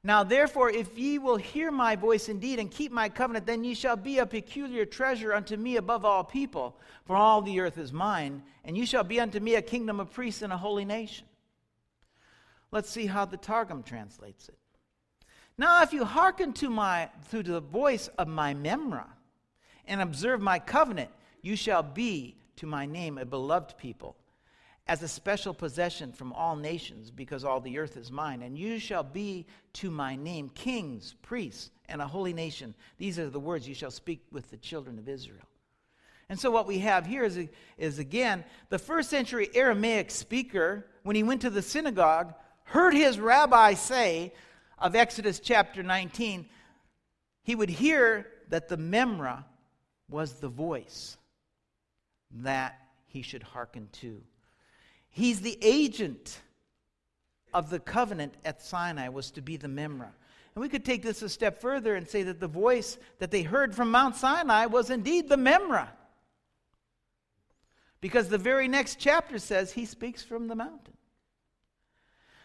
now, 0.05 0.23
therefore, 0.23 0.69
if 0.69 0.95
ye 0.99 1.17
will 1.17 1.35
hear 1.35 1.71
my 1.71 1.95
voice 1.95 2.29
indeed 2.29 2.59
and 2.59 2.69
keep 2.69 2.91
my 2.91 3.09
covenant, 3.09 3.47
then 3.47 3.63
ye 3.63 3.73
shall 3.73 3.95
be 3.95 4.19
a 4.19 4.25
peculiar 4.27 4.85
treasure 4.85 5.33
unto 5.33 5.57
me 5.57 5.77
above 5.77 6.05
all 6.05 6.23
people, 6.23 6.77
for 7.05 7.15
all 7.15 7.41
the 7.41 7.59
earth 7.59 7.79
is 7.79 7.91
mine, 7.91 8.43
and 8.63 8.77
ye 8.77 8.85
shall 8.85 9.03
be 9.03 9.19
unto 9.19 9.39
me 9.39 9.55
a 9.55 9.63
kingdom 9.63 9.99
of 9.99 10.13
priests 10.13 10.43
and 10.43 10.53
a 10.53 10.57
holy 10.57 10.85
nation. 10.85 11.25
Let's 12.71 12.91
see 12.91 13.07
how 13.07 13.25
the 13.25 13.37
Targum 13.37 13.81
translates 13.81 14.47
it. 14.47 14.59
Now, 15.57 15.81
if 15.81 15.91
you 15.91 16.05
hearken 16.05 16.53
to 16.53 16.69
my 16.69 17.09
to 17.31 17.41
the 17.41 17.59
voice 17.59 18.07
of 18.19 18.27
my 18.27 18.53
memra 18.53 19.07
and 19.87 20.01
observe 20.01 20.39
my 20.39 20.59
covenant, 20.59 21.09
you 21.41 21.55
shall 21.55 21.81
be 21.81 22.37
to 22.57 22.67
my 22.67 22.85
name 22.85 23.17
a 23.17 23.25
beloved 23.25 23.75
people 23.79 24.17
as 24.87 25.01
a 25.01 25.07
special 25.07 25.53
possession 25.53 26.11
from 26.11 26.31
all 26.33 26.55
nations, 26.55 27.09
because 27.09 27.43
all 27.43 27.59
the 27.59 27.79
earth 27.79 27.97
is 27.97 28.11
mine. 28.11 28.43
And 28.43 28.57
you 28.57 28.77
shall 28.77 29.03
be 29.03 29.47
to 29.73 29.89
my 29.89 30.15
name 30.15 30.49
kings, 30.49 31.15
priests, 31.23 31.71
and 31.89 32.01
a 32.01 32.07
holy 32.07 32.33
nation. 32.33 32.75
These 32.97 33.17
are 33.17 33.29
the 33.29 33.39
words 33.39 33.67
you 33.67 33.73
shall 33.73 33.91
speak 33.91 34.21
with 34.31 34.49
the 34.51 34.57
children 34.57 34.99
of 34.99 35.09
Israel. 35.09 35.47
And 36.29 36.39
so, 36.39 36.49
what 36.49 36.67
we 36.67 36.79
have 36.79 37.05
here 37.05 37.23
is, 37.23 37.39
is 37.77 37.99
again, 37.99 38.43
the 38.69 38.79
first 38.79 39.09
century 39.09 39.49
Aramaic 39.53 40.09
speaker, 40.09 40.87
when 41.03 41.15
he 41.15 41.23
went 41.23 41.41
to 41.41 41.49
the 41.49 41.61
synagogue, 41.61 42.33
heard 42.63 42.93
his 42.93 43.19
rabbi 43.19 43.75
say 43.75 44.33
of 44.79 44.95
Exodus 44.95 45.39
chapter 45.39 45.83
19, 45.83 46.47
he 47.43 47.55
would 47.55 47.69
hear 47.69 48.27
that 48.49 48.67
the 48.67 48.77
Memra 48.77 49.43
was 50.09 50.33
the 50.33 50.49
voice 50.49 51.17
that 52.31 52.79
he 53.05 53.21
should 53.21 53.43
hearken 53.43 53.87
to. 53.91 54.21
He's 55.15 55.39
the 55.39 55.57
agent 55.61 56.41
of 57.53 57.69
the 57.69 57.79
covenant 57.79 58.33
at 58.43 58.61
Sinai, 58.61 59.07
was 59.07 59.31
to 59.31 59.41
be 59.41 59.55
the 59.55 59.69
Memra. 59.69 60.09
And 60.53 60.61
we 60.61 60.67
could 60.67 60.83
take 60.83 61.03
this 61.03 61.21
a 61.21 61.29
step 61.29 61.61
further 61.61 61.95
and 61.95 62.05
say 62.05 62.23
that 62.23 62.41
the 62.41 62.49
voice 62.49 62.97
that 63.19 63.31
they 63.31 63.41
heard 63.41 63.73
from 63.73 63.91
Mount 63.91 64.17
Sinai 64.17 64.65
was 64.65 64.89
indeed 64.89 65.29
the 65.29 65.37
Memra. 65.37 65.87
Because 68.01 68.27
the 68.27 68.37
very 68.37 68.67
next 68.67 68.99
chapter 68.99 69.39
says 69.39 69.71
he 69.71 69.85
speaks 69.85 70.21
from 70.21 70.49
the 70.49 70.55
mountain. 70.55 70.97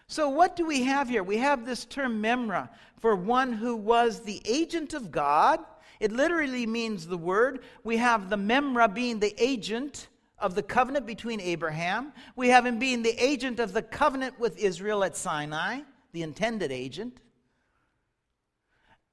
So, 0.07 0.29
what 0.29 0.55
do 0.55 0.65
we 0.65 0.85
have 0.85 1.09
here? 1.09 1.25
We 1.25 1.39
have 1.39 1.67
this 1.67 1.85
term 1.85 2.23
Memra 2.23 2.69
for 3.01 3.17
one 3.17 3.53
who 3.53 3.75
was 3.75 4.21
the 4.21 4.41
agent 4.45 4.95
of 4.95 5.11
God. 5.11 5.59
It 5.99 6.13
literally 6.13 6.67
means 6.67 7.05
the 7.05 7.19
word. 7.19 7.65
We 7.83 7.97
have 7.97 8.31
the 8.31 8.39
Memra 8.39 8.95
being 8.95 9.19
the 9.19 9.35
agent 9.43 10.07
of 10.41 10.55
the 10.55 10.63
covenant 10.63 11.07
between 11.07 11.41
Abraham. 11.41 12.13
We 12.35 12.49
have 12.49 12.67
him 12.67 12.79
being 12.79 13.03
the 13.03 13.23
agent 13.23 13.61
of 13.61 13.73
the 13.73 13.83
covenant 13.83 14.41
with 14.41 14.59
Israel 14.59 15.05
at 15.05 15.17
Sinai, 15.17 15.81
the 16.13 16.23
intended 16.23 16.73
agent. 16.73 17.21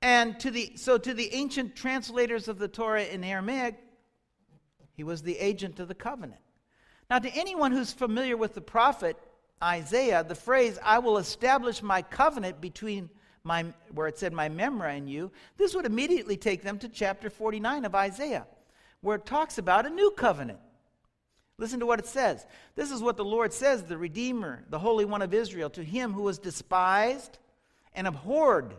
And 0.01 0.39
to 0.39 0.51
the, 0.51 0.73
so 0.75 0.97
to 0.97 1.13
the 1.13 1.33
ancient 1.33 1.75
translators 1.75 2.47
of 2.47 2.59
the 2.59 2.67
Torah 2.67 3.03
in 3.03 3.23
Aramaic, 3.23 3.75
he 4.93 5.03
was 5.03 5.21
the 5.21 5.37
agent 5.37 5.79
of 5.79 5.87
the 5.87 5.95
covenant. 5.95 6.41
Now, 7.09 7.19
to 7.19 7.29
anyone 7.35 7.71
who's 7.71 7.91
familiar 7.91 8.37
with 8.37 8.53
the 8.53 8.61
prophet 8.61 9.17
Isaiah, 9.61 10.23
the 10.23 10.35
phrase, 10.35 10.77
I 10.83 10.99
will 10.99 11.17
establish 11.17 11.81
my 11.81 12.01
covenant 12.03 12.61
between 12.61 13.09
my, 13.43 13.65
where 13.93 14.07
it 14.07 14.19
said 14.19 14.33
my 14.33 14.49
memra 14.49 14.95
and 14.95 15.09
you, 15.09 15.31
this 15.57 15.73
would 15.73 15.85
immediately 15.85 16.37
take 16.37 16.61
them 16.63 16.77
to 16.79 16.89
chapter 16.89 17.29
49 17.29 17.85
of 17.85 17.95
Isaiah, 17.95 18.45
where 19.01 19.15
it 19.15 19.25
talks 19.25 19.57
about 19.57 19.85
a 19.85 19.89
new 19.89 20.11
covenant 20.11 20.59
Listen 21.59 21.79
to 21.79 21.85
what 21.87 21.99
it 21.99 22.05
says. 22.05 22.45
This 22.75 22.91
is 22.91 23.01
what 23.01 23.17
the 23.17 23.25
Lord 23.25 23.51
says, 23.51 23.83
the 23.83 23.97
Redeemer, 23.97 24.63
the 24.69 24.77
Holy 24.77 25.05
One 25.05 25.23
of 25.23 25.33
Israel, 25.33 25.69
to 25.71 25.83
him 25.83 26.13
who 26.13 26.21
was 26.21 26.37
despised 26.37 27.39
and 27.95 28.05
abhorred 28.05 28.75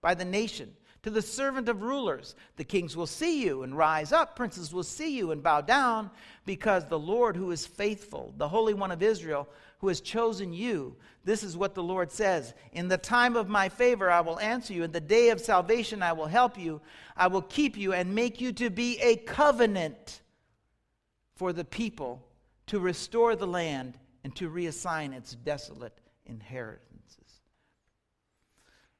by 0.00 0.14
the 0.14 0.24
nation, 0.24 0.74
to 1.02 1.10
the 1.10 1.20
servant 1.20 1.68
of 1.68 1.82
rulers. 1.82 2.34
The 2.56 2.64
kings 2.64 2.96
will 2.96 3.06
see 3.06 3.42
you 3.44 3.64
and 3.64 3.76
rise 3.76 4.12
up, 4.12 4.34
princes 4.34 4.72
will 4.72 4.82
see 4.82 5.14
you 5.14 5.30
and 5.30 5.42
bow 5.42 5.60
down, 5.60 6.10
because 6.46 6.86
the 6.86 6.98
Lord 6.98 7.36
who 7.36 7.50
is 7.50 7.66
faithful, 7.66 8.32
the 8.38 8.48
Holy 8.48 8.72
One 8.72 8.92
of 8.92 9.02
Israel, 9.02 9.46
who 9.80 9.88
has 9.88 10.00
chosen 10.00 10.54
you, 10.54 10.96
this 11.24 11.42
is 11.42 11.56
what 11.56 11.74
the 11.74 11.82
Lord 11.82 12.10
says 12.10 12.54
In 12.72 12.88
the 12.88 12.98
time 12.98 13.36
of 13.36 13.48
my 13.48 13.68
favor, 13.68 14.10
I 14.10 14.22
will 14.22 14.40
answer 14.40 14.72
you. 14.72 14.84
In 14.84 14.92
the 14.92 15.00
day 15.00 15.28
of 15.30 15.40
salvation, 15.40 16.02
I 16.02 16.12
will 16.12 16.26
help 16.26 16.58
you. 16.58 16.80
I 17.16 17.26
will 17.26 17.42
keep 17.42 17.76
you 17.76 17.92
and 17.92 18.14
make 18.14 18.40
you 18.40 18.52
to 18.54 18.70
be 18.70 18.98
a 19.00 19.16
covenant 19.16 20.22
for 21.34 21.52
the 21.52 21.64
people 21.64 22.26
to 22.66 22.78
restore 22.78 23.36
the 23.36 23.46
land 23.46 23.98
and 24.24 24.34
to 24.36 24.50
reassign 24.50 25.12
its 25.12 25.34
desolate 25.34 25.98
inheritances. 26.26 27.40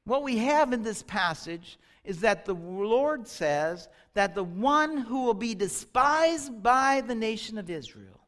What 0.05 0.23
we 0.23 0.37
have 0.37 0.73
in 0.73 0.83
this 0.83 1.01
passage 1.03 1.79
is 2.03 2.21
that 2.21 2.45
the 2.45 2.53
Lord 2.53 3.27
says 3.27 3.87
that 4.13 4.35
the 4.35 4.43
one 4.43 4.97
who 4.97 5.23
will 5.23 5.33
be 5.33 5.55
despised 5.55 6.61
by 6.61 7.01
the 7.01 7.15
nation 7.15 7.57
of 7.57 7.69
Israel 7.69 8.19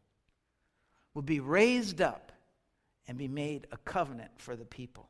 will 1.14 1.22
be 1.22 1.42
raised 1.42 2.02
up 2.02 2.32
and 3.08 3.18
be 3.18 3.28
made 3.28 3.68
a 3.72 3.78
covenant 3.78 4.32
for 4.38 4.56
the 4.56 4.66
people. 4.66 5.10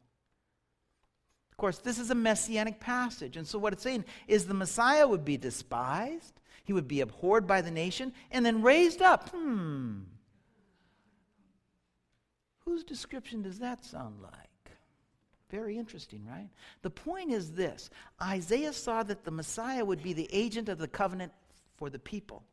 Of 1.52 1.58
course, 1.58 1.78
this 1.78 2.00
is 2.00 2.10
a 2.10 2.16
messianic 2.16 2.80
passage. 2.80 3.38
And 3.38 3.48
so, 3.48 3.58
what 3.58 3.72
it's 3.72 3.84
saying 3.84 4.04
is 4.28 4.46
the 4.46 4.54
Messiah 4.54 5.08
would 5.08 5.24
be 5.24 5.38
despised, 5.38 6.34
he 6.66 6.74
would 6.74 6.88
be 6.88 7.00
abhorred 7.02 7.48
by 7.48 7.62
the 7.62 7.72
nation, 7.72 8.12
and 8.32 8.46
then 8.46 8.62
raised 8.62 9.02
up. 9.02 9.30
Hmm. 9.30 10.02
Whose 12.66 12.84
description 12.84 13.44
does 13.44 13.60
that 13.60 13.86
sound 13.86 14.22
like? 14.22 14.34
Very 15.52 15.78
interesting, 15.78 16.26
right? 16.28 16.50
The 16.82 16.90
point 16.90 17.32
is 17.32 17.52
this 17.52 17.90
Isaiah 18.22 18.74
saw 18.74 19.04
that 19.04 19.24
the 19.24 19.32
Messiah 19.32 19.86
would 19.86 20.02
be 20.02 20.14
the 20.14 20.28
agent 20.34 20.68
of 20.68 20.80
the 20.80 20.88
covenant 20.88 21.32
for 21.78 21.90
the 21.90 22.00
people. 22.00 22.44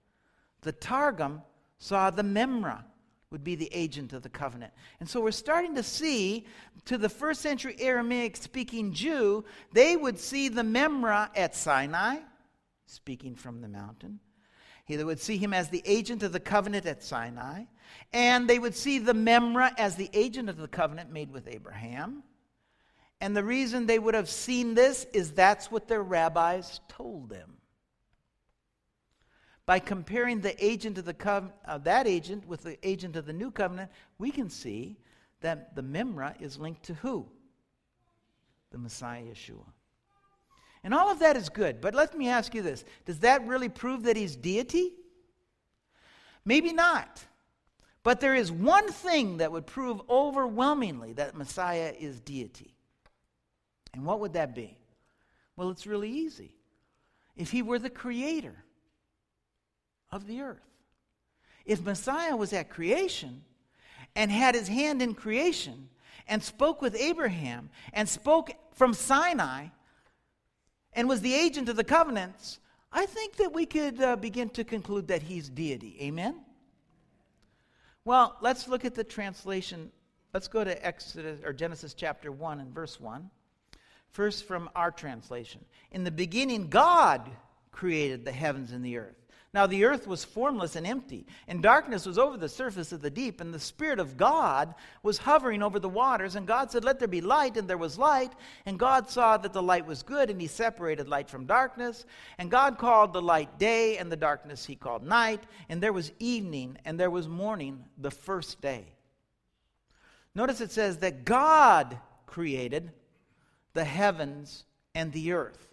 The 0.60 0.72
Targum 0.72 1.42
saw 1.78 2.10
the 2.10 2.22
Memra 2.22 2.84
would 3.30 3.42
be 3.42 3.54
the 3.54 3.70
agent 3.72 4.12
of 4.12 4.22
the 4.22 4.28
covenant. 4.28 4.72
And 5.00 5.08
so 5.08 5.20
we're 5.20 5.30
starting 5.30 5.74
to 5.76 5.82
see, 5.82 6.46
to 6.84 6.98
the 6.98 7.08
first 7.08 7.40
century 7.40 7.74
Aramaic 7.80 8.36
speaking 8.36 8.92
Jew, 8.92 9.44
they 9.72 9.96
would 9.96 10.18
see 10.18 10.48
the 10.48 10.62
Memra 10.62 11.30
at 11.34 11.56
Sinai, 11.56 12.18
speaking 12.92 13.34
from 13.34 13.60
the 13.60 13.68
mountain. 13.68 14.20
They 14.88 15.04
would 15.04 15.20
see 15.20 15.38
him 15.38 15.54
as 15.54 15.68
the 15.70 15.82
agent 15.86 16.22
of 16.22 16.32
the 16.32 16.40
covenant 16.40 16.86
at 16.86 17.02
Sinai. 17.02 17.64
And 18.12 18.48
they 18.48 18.58
would 18.58 18.74
see 18.74 18.98
the 18.98 19.14
Memra 19.14 19.72
as 19.78 19.96
the 19.96 20.10
agent 20.12 20.50
of 20.50 20.58
the 20.58 20.68
covenant 20.68 21.10
made 21.10 21.32
with 21.32 21.48
Abraham. 21.48 22.22
And 23.20 23.36
the 23.36 23.44
reason 23.44 23.86
they 23.86 23.98
would 23.98 24.14
have 24.14 24.28
seen 24.28 24.74
this 24.74 25.06
is 25.12 25.32
that's 25.32 25.70
what 25.70 25.88
their 25.88 26.02
rabbis 26.02 26.80
told 26.88 27.30
them 27.30 27.56
by 29.64 29.78
comparing 29.78 30.40
the 30.40 30.64
agent 30.64 30.98
of 30.98 31.04
the 31.04 31.14
covenant, 31.14 31.56
uh, 31.66 31.78
that 31.78 32.06
agent 32.06 32.46
with 32.46 32.62
the 32.62 32.76
agent 32.86 33.16
of 33.16 33.26
the 33.26 33.32
new 33.32 33.50
covenant, 33.50 33.90
we 34.18 34.30
can 34.30 34.50
see 34.50 34.96
that 35.40 35.74
the 35.74 35.82
Memra 35.82 36.40
is 36.40 36.58
linked 36.58 36.82
to 36.84 36.94
who? 36.94 37.26
The 38.70 38.78
Messiah 38.78 39.22
Yeshua. 39.22 39.64
And 40.84 40.92
all 40.92 41.10
of 41.10 41.20
that 41.20 41.36
is 41.36 41.48
good, 41.48 41.80
but 41.80 41.94
let 41.94 42.16
me 42.16 42.28
ask 42.28 42.54
you 42.54 42.62
this 42.62 42.84
Does 43.04 43.20
that 43.20 43.46
really 43.46 43.68
prove 43.68 44.04
that 44.04 44.16
he's 44.16 44.36
deity? 44.36 44.92
Maybe 46.44 46.72
not. 46.72 47.24
But 48.02 48.18
there 48.18 48.34
is 48.34 48.50
one 48.50 48.90
thing 48.90 49.36
that 49.36 49.52
would 49.52 49.64
prove 49.64 50.00
overwhelmingly 50.10 51.12
that 51.12 51.36
Messiah 51.36 51.94
is 51.96 52.18
deity. 52.18 52.74
And 53.94 54.04
what 54.04 54.18
would 54.18 54.32
that 54.32 54.56
be? 54.56 54.76
Well, 55.56 55.70
it's 55.70 55.86
really 55.86 56.10
easy. 56.10 56.56
If 57.36 57.52
he 57.52 57.62
were 57.62 57.78
the 57.78 57.90
creator, 57.90 58.64
of 60.12 60.26
the 60.26 60.42
earth. 60.42 60.60
If 61.64 61.82
Messiah 61.82 62.36
was 62.36 62.52
at 62.52 62.68
creation 62.68 63.42
and 64.14 64.30
had 64.30 64.54
his 64.54 64.68
hand 64.68 65.00
in 65.00 65.14
creation 65.14 65.88
and 66.28 66.42
spoke 66.42 66.82
with 66.82 66.94
Abraham 66.94 67.70
and 67.92 68.08
spoke 68.08 68.52
from 68.74 68.92
Sinai 68.92 69.68
and 70.94 71.08
was 71.08 71.20
the 71.20 71.34
agent 71.34 71.68
of 71.68 71.76
the 71.76 71.84
covenants, 71.84 72.58
I 72.92 73.06
think 73.06 73.36
that 73.36 73.52
we 73.52 73.66
could 73.66 74.00
uh, 74.00 74.16
begin 74.16 74.50
to 74.50 74.64
conclude 74.64 75.08
that 75.08 75.22
he's 75.22 75.48
deity. 75.48 75.96
Amen? 76.02 76.36
Well, 78.04 78.36
let's 78.40 78.68
look 78.68 78.84
at 78.84 78.94
the 78.94 79.04
translation. 79.04 79.90
Let's 80.34 80.48
go 80.48 80.64
to 80.64 80.86
Exodus 80.86 81.40
or 81.44 81.52
Genesis 81.52 81.94
chapter 81.94 82.32
1 82.32 82.60
and 82.60 82.74
verse 82.74 83.00
1. 83.00 83.30
First 84.10 84.44
from 84.44 84.68
our 84.74 84.90
translation. 84.90 85.64
In 85.90 86.04
the 86.04 86.10
beginning 86.10 86.68
God 86.68 87.30
created 87.70 88.24
the 88.24 88.32
heavens 88.32 88.72
and 88.72 88.84
the 88.84 88.98
earth. 88.98 89.21
Now 89.54 89.66
the 89.66 89.84
earth 89.84 90.06
was 90.06 90.24
formless 90.24 90.76
and 90.76 90.86
empty, 90.86 91.26
and 91.46 91.62
darkness 91.62 92.06
was 92.06 92.16
over 92.16 92.38
the 92.38 92.48
surface 92.48 92.90
of 92.90 93.02
the 93.02 93.10
deep, 93.10 93.38
and 93.38 93.52
the 93.52 93.60
Spirit 93.60 93.98
of 93.98 94.16
God 94.16 94.74
was 95.02 95.18
hovering 95.18 95.62
over 95.62 95.78
the 95.78 95.90
waters. 95.90 96.36
And 96.36 96.46
God 96.46 96.70
said, 96.70 96.84
Let 96.84 96.98
there 96.98 97.08
be 97.08 97.20
light, 97.20 97.58
and 97.58 97.68
there 97.68 97.76
was 97.76 97.98
light. 97.98 98.32
And 98.64 98.78
God 98.78 99.10
saw 99.10 99.36
that 99.36 99.52
the 99.52 99.62
light 99.62 99.84
was 99.84 100.02
good, 100.02 100.30
and 100.30 100.40
He 100.40 100.46
separated 100.46 101.06
light 101.06 101.28
from 101.28 101.44
darkness. 101.44 102.06
And 102.38 102.50
God 102.50 102.78
called 102.78 103.12
the 103.12 103.20
light 103.20 103.58
day, 103.58 103.98
and 103.98 104.10
the 104.10 104.16
darkness 104.16 104.64
He 104.64 104.74
called 104.74 105.04
night. 105.04 105.42
And 105.68 105.82
there 105.82 105.92
was 105.92 106.12
evening, 106.18 106.78
and 106.86 106.98
there 106.98 107.10
was 107.10 107.28
morning 107.28 107.84
the 107.98 108.10
first 108.10 108.62
day. 108.62 108.86
Notice 110.34 110.62
it 110.62 110.72
says 110.72 110.98
that 110.98 111.26
God 111.26 111.98
created 112.24 112.90
the 113.74 113.84
heavens 113.84 114.64
and 114.94 115.12
the 115.12 115.32
earth. 115.32 115.71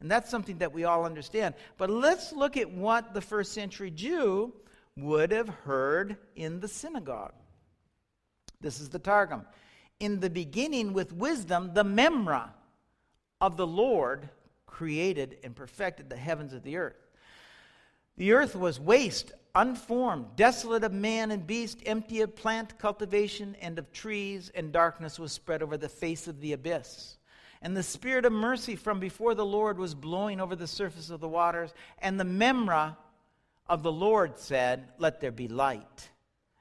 And 0.00 0.10
that's 0.10 0.30
something 0.30 0.58
that 0.58 0.72
we 0.72 0.84
all 0.84 1.04
understand. 1.04 1.54
But 1.76 1.90
let's 1.90 2.32
look 2.32 2.56
at 2.56 2.70
what 2.70 3.14
the 3.14 3.20
first 3.20 3.52
century 3.52 3.90
Jew 3.90 4.52
would 4.96 5.32
have 5.32 5.48
heard 5.48 6.16
in 6.36 6.60
the 6.60 6.68
synagogue. 6.68 7.34
This 8.60 8.80
is 8.80 8.88
the 8.88 8.98
Targum. 8.98 9.44
In 10.00 10.20
the 10.20 10.30
beginning, 10.30 10.92
with 10.92 11.12
wisdom, 11.12 11.72
the 11.74 11.84
Memra 11.84 12.50
of 13.40 13.56
the 13.56 13.66
Lord 13.66 14.28
created 14.66 15.38
and 15.42 15.54
perfected 15.54 16.08
the 16.08 16.16
heavens 16.16 16.52
of 16.52 16.62
the 16.62 16.76
earth. 16.76 17.08
The 18.16 18.32
earth 18.32 18.54
was 18.54 18.80
waste, 18.80 19.32
unformed, 19.54 20.26
desolate 20.36 20.84
of 20.84 20.92
man 20.92 21.30
and 21.30 21.46
beast, 21.46 21.80
empty 21.86 22.20
of 22.20 22.36
plant 22.36 22.78
cultivation 22.78 23.56
and 23.60 23.78
of 23.78 23.92
trees, 23.92 24.50
and 24.54 24.72
darkness 24.72 25.18
was 25.18 25.32
spread 25.32 25.62
over 25.62 25.76
the 25.76 25.88
face 25.88 26.28
of 26.28 26.40
the 26.40 26.52
abyss. 26.52 27.17
And 27.60 27.76
the 27.76 27.82
spirit 27.82 28.24
of 28.24 28.32
mercy 28.32 28.76
from 28.76 29.00
before 29.00 29.34
the 29.34 29.44
Lord 29.44 29.78
was 29.78 29.94
blowing 29.94 30.40
over 30.40 30.54
the 30.54 30.66
surface 30.66 31.10
of 31.10 31.20
the 31.20 31.28
waters. 31.28 31.74
And 31.98 32.18
the 32.18 32.24
Memra 32.24 32.96
of 33.68 33.82
the 33.82 33.92
Lord 33.92 34.38
said, 34.38 34.88
Let 34.98 35.20
there 35.20 35.32
be 35.32 35.48
light. 35.48 36.10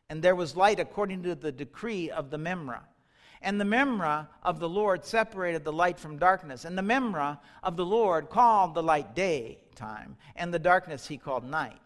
And 0.10 0.24
there 0.24 0.36
was 0.36 0.56
light 0.56 0.80
according 0.80 1.24
to 1.24 1.36
the 1.36 1.52
decree 1.52 2.10
of 2.10 2.30
the 2.30 2.38
Memra. 2.38 2.82
And 3.42 3.62
the 3.62 3.66
Memra 3.66 4.28
of 4.42 4.60
the 4.60 4.70
Lord 4.70 5.06
separated 5.06 5.64
the 5.64 5.74
light 5.74 6.00
from 6.00 6.18
darkness. 6.18 6.66
And 6.66 6.78
the 6.78 6.82
Memra 6.82 7.40
of 7.62 7.78
the 7.78 7.86
Lord 7.86 8.30
called 8.30 8.74
the 8.74 8.84
light 8.84 9.16
daytime, 9.16 10.18
and 10.36 10.54
the 10.54 10.60
darkness 10.60 11.08
he 11.08 11.18
called 11.18 11.44
night. 11.44 11.80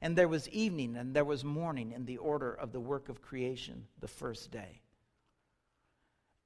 And 0.00 0.14
there 0.14 0.28
was 0.28 0.48
evening 0.50 0.96
and 0.96 1.14
there 1.14 1.24
was 1.24 1.44
morning 1.44 1.92
in 1.92 2.04
the 2.04 2.18
order 2.18 2.52
of 2.52 2.72
the 2.72 2.80
work 2.80 3.08
of 3.08 3.22
creation 3.22 3.86
the 4.00 4.08
first 4.08 4.50
day. 4.50 4.80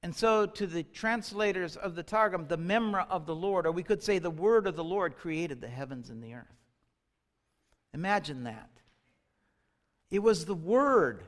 And 0.03 0.13
so, 0.13 0.45
to 0.45 0.67
the 0.67 0.83
translators 0.83 1.77
of 1.77 1.95
the 1.95 2.03
Targum, 2.03 2.47
the 2.49 2.57
Memra 2.57 3.07
of 3.09 3.25
the 3.25 3.33
Lord, 3.33 3.65
or 3.65 3.71
we 3.71 3.83
could 3.83 4.03
say 4.03 4.19
the 4.19 4.29
Word 4.29 4.67
of 4.67 4.75
the 4.75 4.83
Lord, 4.83 5.15
created 5.15 5.61
the 5.61 5.69
heavens 5.69 6.09
and 6.09 6.21
the 6.21 6.33
earth. 6.33 6.59
Imagine 7.93 8.43
that. 8.43 8.69
It 10.11 10.19
was 10.19 10.43
the 10.43 10.55
Word 10.55 11.23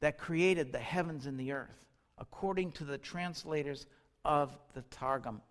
that 0.00 0.16
created 0.16 0.72
the 0.72 0.78
heavens 0.78 1.26
and 1.26 1.38
the 1.38 1.52
earth, 1.52 1.84
according 2.16 2.72
to 2.72 2.84
the 2.84 2.96
translators 2.96 3.86
of 4.24 4.56
the 4.72 4.82
Targum. 4.82 5.42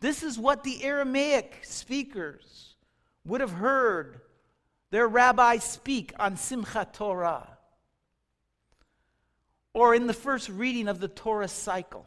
This 0.00 0.24
is 0.24 0.40
what 0.40 0.64
the 0.64 0.82
Aramaic 0.82 1.60
speakers 1.62 2.74
would 3.24 3.40
have 3.40 3.52
heard 3.52 4.22
their 4.90 5.06
rabbis 5.06 5.62
speak 5.62 6.12
on 6.18 6.34
Simchat 6.34 6.94
Torah 6.94 7.57
or 9.78 9.94
in 9.94 10.08
the 10.08 10.12
first 10.12 10.48
reading 10.48 10.88
of 10.88 10.98
the 10.98 11.06
Torah 11.06 11.46
cycle. 11.46 12.04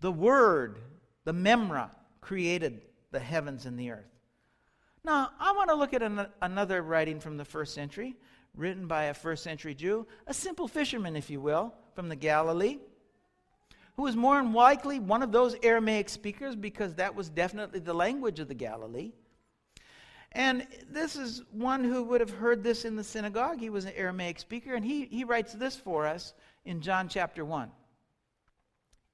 The 0.00 0.10
Word, 0.10 0.78
the 1.24 1.34
Memra, 1.34 1.90
created 2.22 2.80
the 3.10 3.20
heavens 3.20 3.66
and 3.66 3.78
the 3.78 3.90
earth. 3.90 4.08
Now, 5.04 5.32
I 5.38 5.52
want 5.52 5.68
to 5.68 5.74
look 5.74 5.92
at 5.92 6.02
an, 6.02 6.26
another 6.40 6.80
writing 6.80 7.20
from 7.20 7.36
the 7.36 7.44
first 7.44 7.74
century, 7.74 8.16
written 8.56 8.86
by 8.86 9.04
a 9.04 9.14
first 9.14 9.44
century 9.44 9.74
Jew, 9.74 10.06
a 10.26 10.32
simple 10.32 10.66
fisherman, 10.66 11.14
if 11.14 11.28
you 11.28 11.42
will, 11.42 11.74
from 11.94 12.08
the 12.08 12.16
Galilee, 12.16 12.78
who 13.96 14.04
was 14.04 14.16
more 14.16 14.42
than 14.42 14.54
likely 14.54 14.98
one 14.98 15.22
of 15.22 15.30
those 15.30 15.54
Aramaic 15.62 16.08
speakers 16.08 16.56
because 16.56 16.94
that 16.94 17.14
was 17.14 17.28
definitely 17.28 17.80
the 17.80 17.92
language 17.92 18.40
of 18.40 18.48
the 18.48 18.54
Galilee. 18.54 19.12
And 20.34 20.66
this 20.90 21.14
is 21.14 21.42
one 21.52 21.84
who 21.84 22.02
would 22.04 22.20
have 22.20 22.30
heard 22.30 22.64
this 22.64 22.84
in 22.84 22.96
the 22.96 23.04
synagogue. 23.04 23.60
He 23.60 23.70
was 23.70 23.84
an 23.84 23.92
Aramaic 23.94 24.40
speaker, 24.40 24.74
and 24.74 24.84
he, 24.84 25.04
he 25.04 25.22
writes 25.22 25.52
this 25.52 25.76
for 25.76 26.06
us 26.06 26.34
in 26.64 26.80
John 26.80 27.08
chapter 27.08 27.44
1. 27.44 27.70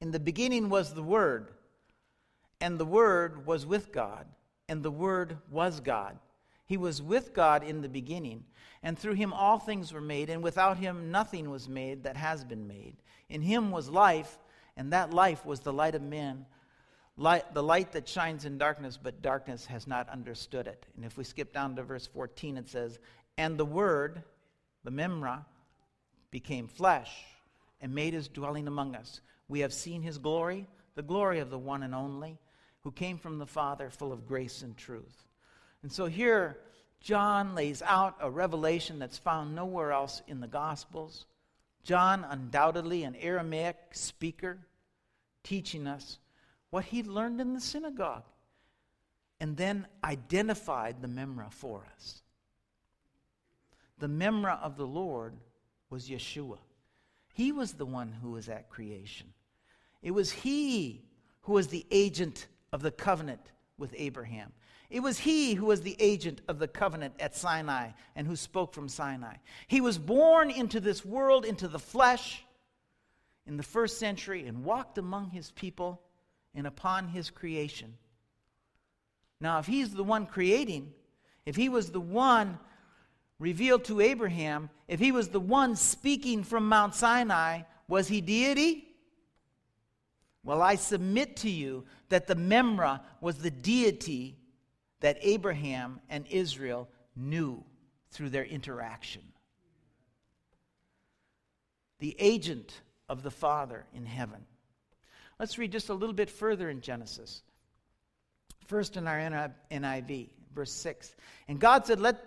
In 0.00 0.10
the 0.10 0.20
beginning 0.20 0.70
was 0.70 0.94
the 0.94 1.02
Word, 1.02 1.50
and 2.60 2.78
the 2.78 2.86
Word 2.86 3.46
was 3.46 3.66
with 3.66 3.92
God, 3.92 4.26
and 4.68 4.82
the 4.82 4.90
Word 4.90 5.36
was 5.50 5.80
God. 5.80 6.18
He 6.64 6.78
was 6.78 7.02
with 7.02 7.34
God 7.34 7.64
in 7.64 7.82
the 7.82 7.88
beginning, 7.88 8.44
and 8.82 8.98
through 8.98 9.14
him 9.14 9.34
all 9.34 9.58
things 9.58 9.92
were 9.92 10.00
made, 10.00 10.30
and 10.30 10.42
without 10.42 10.78
him 10.78 11.10
nothing 11.10 11.50
was 11.50 11.68
made 11.68 12.04
that 12.04 12.16
has 12.16 12.44
been 12.44 12.66
made. 12.66 12.96
In 13.28 13.42
him 13.42 13.70
was 13.70 13.90
life, 13.90 14.38
and 14.74 14.90
that 14.92 15.12
life 15.12 15.44
was 15.44 15.60
the 15.60 15.72
light 15.72 15.94
of 15.94 16.00
men 16.00 16.46
light, 17.20 17.52
the 17.52 17.62
light 17.62 17.92
that 17.92 18.08
shines 18.08 18.46
in 18.46 18.56
darkness, 18.56 18.98
but 19.00 19.20
darkness 19.20 19.66
has 19.66 19.86
not 19.86 20.08
understood 20.08 20.66
it. 20.66 20.86
And 20.96 21.04
if 21.04 21.18
we 21.18 21.24
skip 21.24 21.52
down 21.52 21.76
to 21.76 21.82
verse 21.82 22.06
14, 22.06 22.56
it 22.56 22.68
says, 22.68 22.98
And 23.36 23.58
the 23.58 23.64
Word, 23.64 24.22
the 24.84 24.90
Memra, 24.90 25.44
became 26.30 26.66
flesh 26.66 27.12
and 27.80 27.94
made 27.94 28.14
his 28.14 28.26
dwelling 28.26 28.66
among 28.66 28.94
us. 28.96 29.20
We 29.48 29.60
have 29.60 29.72
seen 29.72 30.02
his 30.02 30.16
glory, 30.16 30.66
the 30.94 31.02
glory 31.02 31.40
of 31.40 31.50
the 31.50 31.58
one 31.58 31.82
and 31.82 31.94
only, 31.94 32.38
who 32.82 32.90
came 32.90 33.18
from 33.18 33.38
the 33.38 33.46
Father, 33.46 33.90
full 33.90 34.12
of 34.12 34.26
grace 34.26 34.62
and 34.62 34.74
truth. 34.74 35.26
And 35.82 35.92
so 35.92 36.06
here, 36.06 36.56
John 37.00 37.54
lays 37.54 37.82
out 37.82 38.16
a 38.20 38.30
revelation 38.30 38.98
that's 38.98 39.18
found 39.18 39.54
nowhere 39.54 39.92
else 39.92 40.22
in 40.26 40.40
the 40.40 40.46
Gospels. 40.46 41.26
John, 41.84 42.24
undoubtedly 42.28 43.04
an 43.04 43.16
Aramaic 43.16 43.76
speaker, 43.92 44.58
teaching 45.42 45.86
us 45.86 46.18
what 46.70 46.84
he 46.84 47.02
learned 47.02 47.40
in 47.40 47.52
the 47.52 47.60
synagogue, 47.60 48.24
and 49.40 49.56
then 49.56 49.86
identified 50.04 51.00
the 51.00 51.08
Memra 51.08 51.52
for 51.52 51.86
us. 51.94 52.22
The 53.98 54.08
Memra 54.08 54.60
of 54.62 54.76
the 54.76 54.86
Lord 54.86 55.34
was 55.90 56.08
Yeshua. 56.08 56.58
He 57.34 57.52
was 57.52 57.72
the 57.72 57.86
one 57.86 58.12
who 58.12 58.32
was 58.32 58.48
at 58.48 58.70
creation. 58.70 59.28
It 60.02 60.12
was 60.12 60.30
he 60.30 61.02
who 61.42 61.52
was 61.52 61.68
the 61.68 61.86
agent 61.90 62.46
of 62.72 62.82
the 62.82 62.90
covenant 62.90 63.52
with 63.78 63.94
Abraham. 63.96 64.52
It 64.90 65.00
was 65.00 65.18
he 65.18 65.54
who 65.54 65.66
was 65.66 65.82
the 65.82 65.96
agent 65.98 66.40
of 66.48 66.58
the 66.58 66.68
covenant 66.68 67.14
at 67.20 67.36
Sinai 67.36 67.90
and 68.16 68.26
who 68.26 68.36
spoke 68.36 68.74
from 68.74 68.88
Sinai. 68.88 69.36
He 69.68 69.80
was 69.80 69.98
born 69.98 70.50
into 70.50 70.80
this 70.80 71.04
world, 71.04 71.44
into 71.44 71.68
the 71.68 71.78
flesh, 71.78 72.44
in 73.46 73.56
the 73.56 73.62
first 73.62 73.98
century, 73.98 74.46
and 74.46 74.64
walked 74.64 74.98
among 74.98 75.30
his 75.30 75.50
people 75.52 76.02
and 76.54 76.66
upon 76.66 77.08
his 77.08 77.30
creation. 77.30 77.94
Now, 79.40 79.58
if 79.58 79.66
he's 79.66 79.94
the 79.94 80.04
one 80.04 80.26
creating, 80.26 80.92
if 81.46 81.56
he 81.56 81.68
was 81.68 81.90
the 81.90 82.00
one 82.00 82.58
revealed 83.38 83.84
to 83.84 84.00
Abraham, 84.00 84.68
if 84.86 85.00
he 85.00 85.12
was 85.12 85.28
the 85.28 85.40
one 85.40 85.76
speaking 85.76 86.44
from 86.44 86.68
Mount 86.68 86.94
Sinai, 86.94 87.62
was 87.88 88.08
he 88.08 88.20
deity? 88.20 88.86
Well, 90.44 90.62
I 90.62 90.76
submit 90.76 91.36
to 91.38 91.50
you 91.50 91.84
that 92.08 92.26
the 92.26 92.36
Memra 92.36 93.00
was 93.20 93.38
the 93.38 93.50
deity 93.50 94.36
that 95.00 95.18
Abraham 95.20 96.00
and 96.08 96.26
Israel 96.28 96.88
knew 97.16 97.64
through 98.10 98.30
their 98.30 98.44
interaction. 98.44 99.22
The 101.98 102.16
agent 102.18 102.80
of 103.08 103.22
the 103.22 103.30
Father 103.30 103.86
in 103.94 104.06
heaven. 104.06 104.46
Let's 105.40 105.56
read 105.56 105.72
just 105.72 105.88
a 105.88 105.94
little 105.94 106.12
bit 106.12 106.28
further 106.28 106.68
in 106.68 106.82
Genesis. 106.82 107.40
First 108.66 108.98
in 108.98 109.08
our 109.08 109.16
NIV, 109.72 110.28
verse 110.54 110.70
6. 110.70 111.16
And 111.48 111.58
God 111.58 111.86
said, 111.86 111.98
Let 111.98 112.22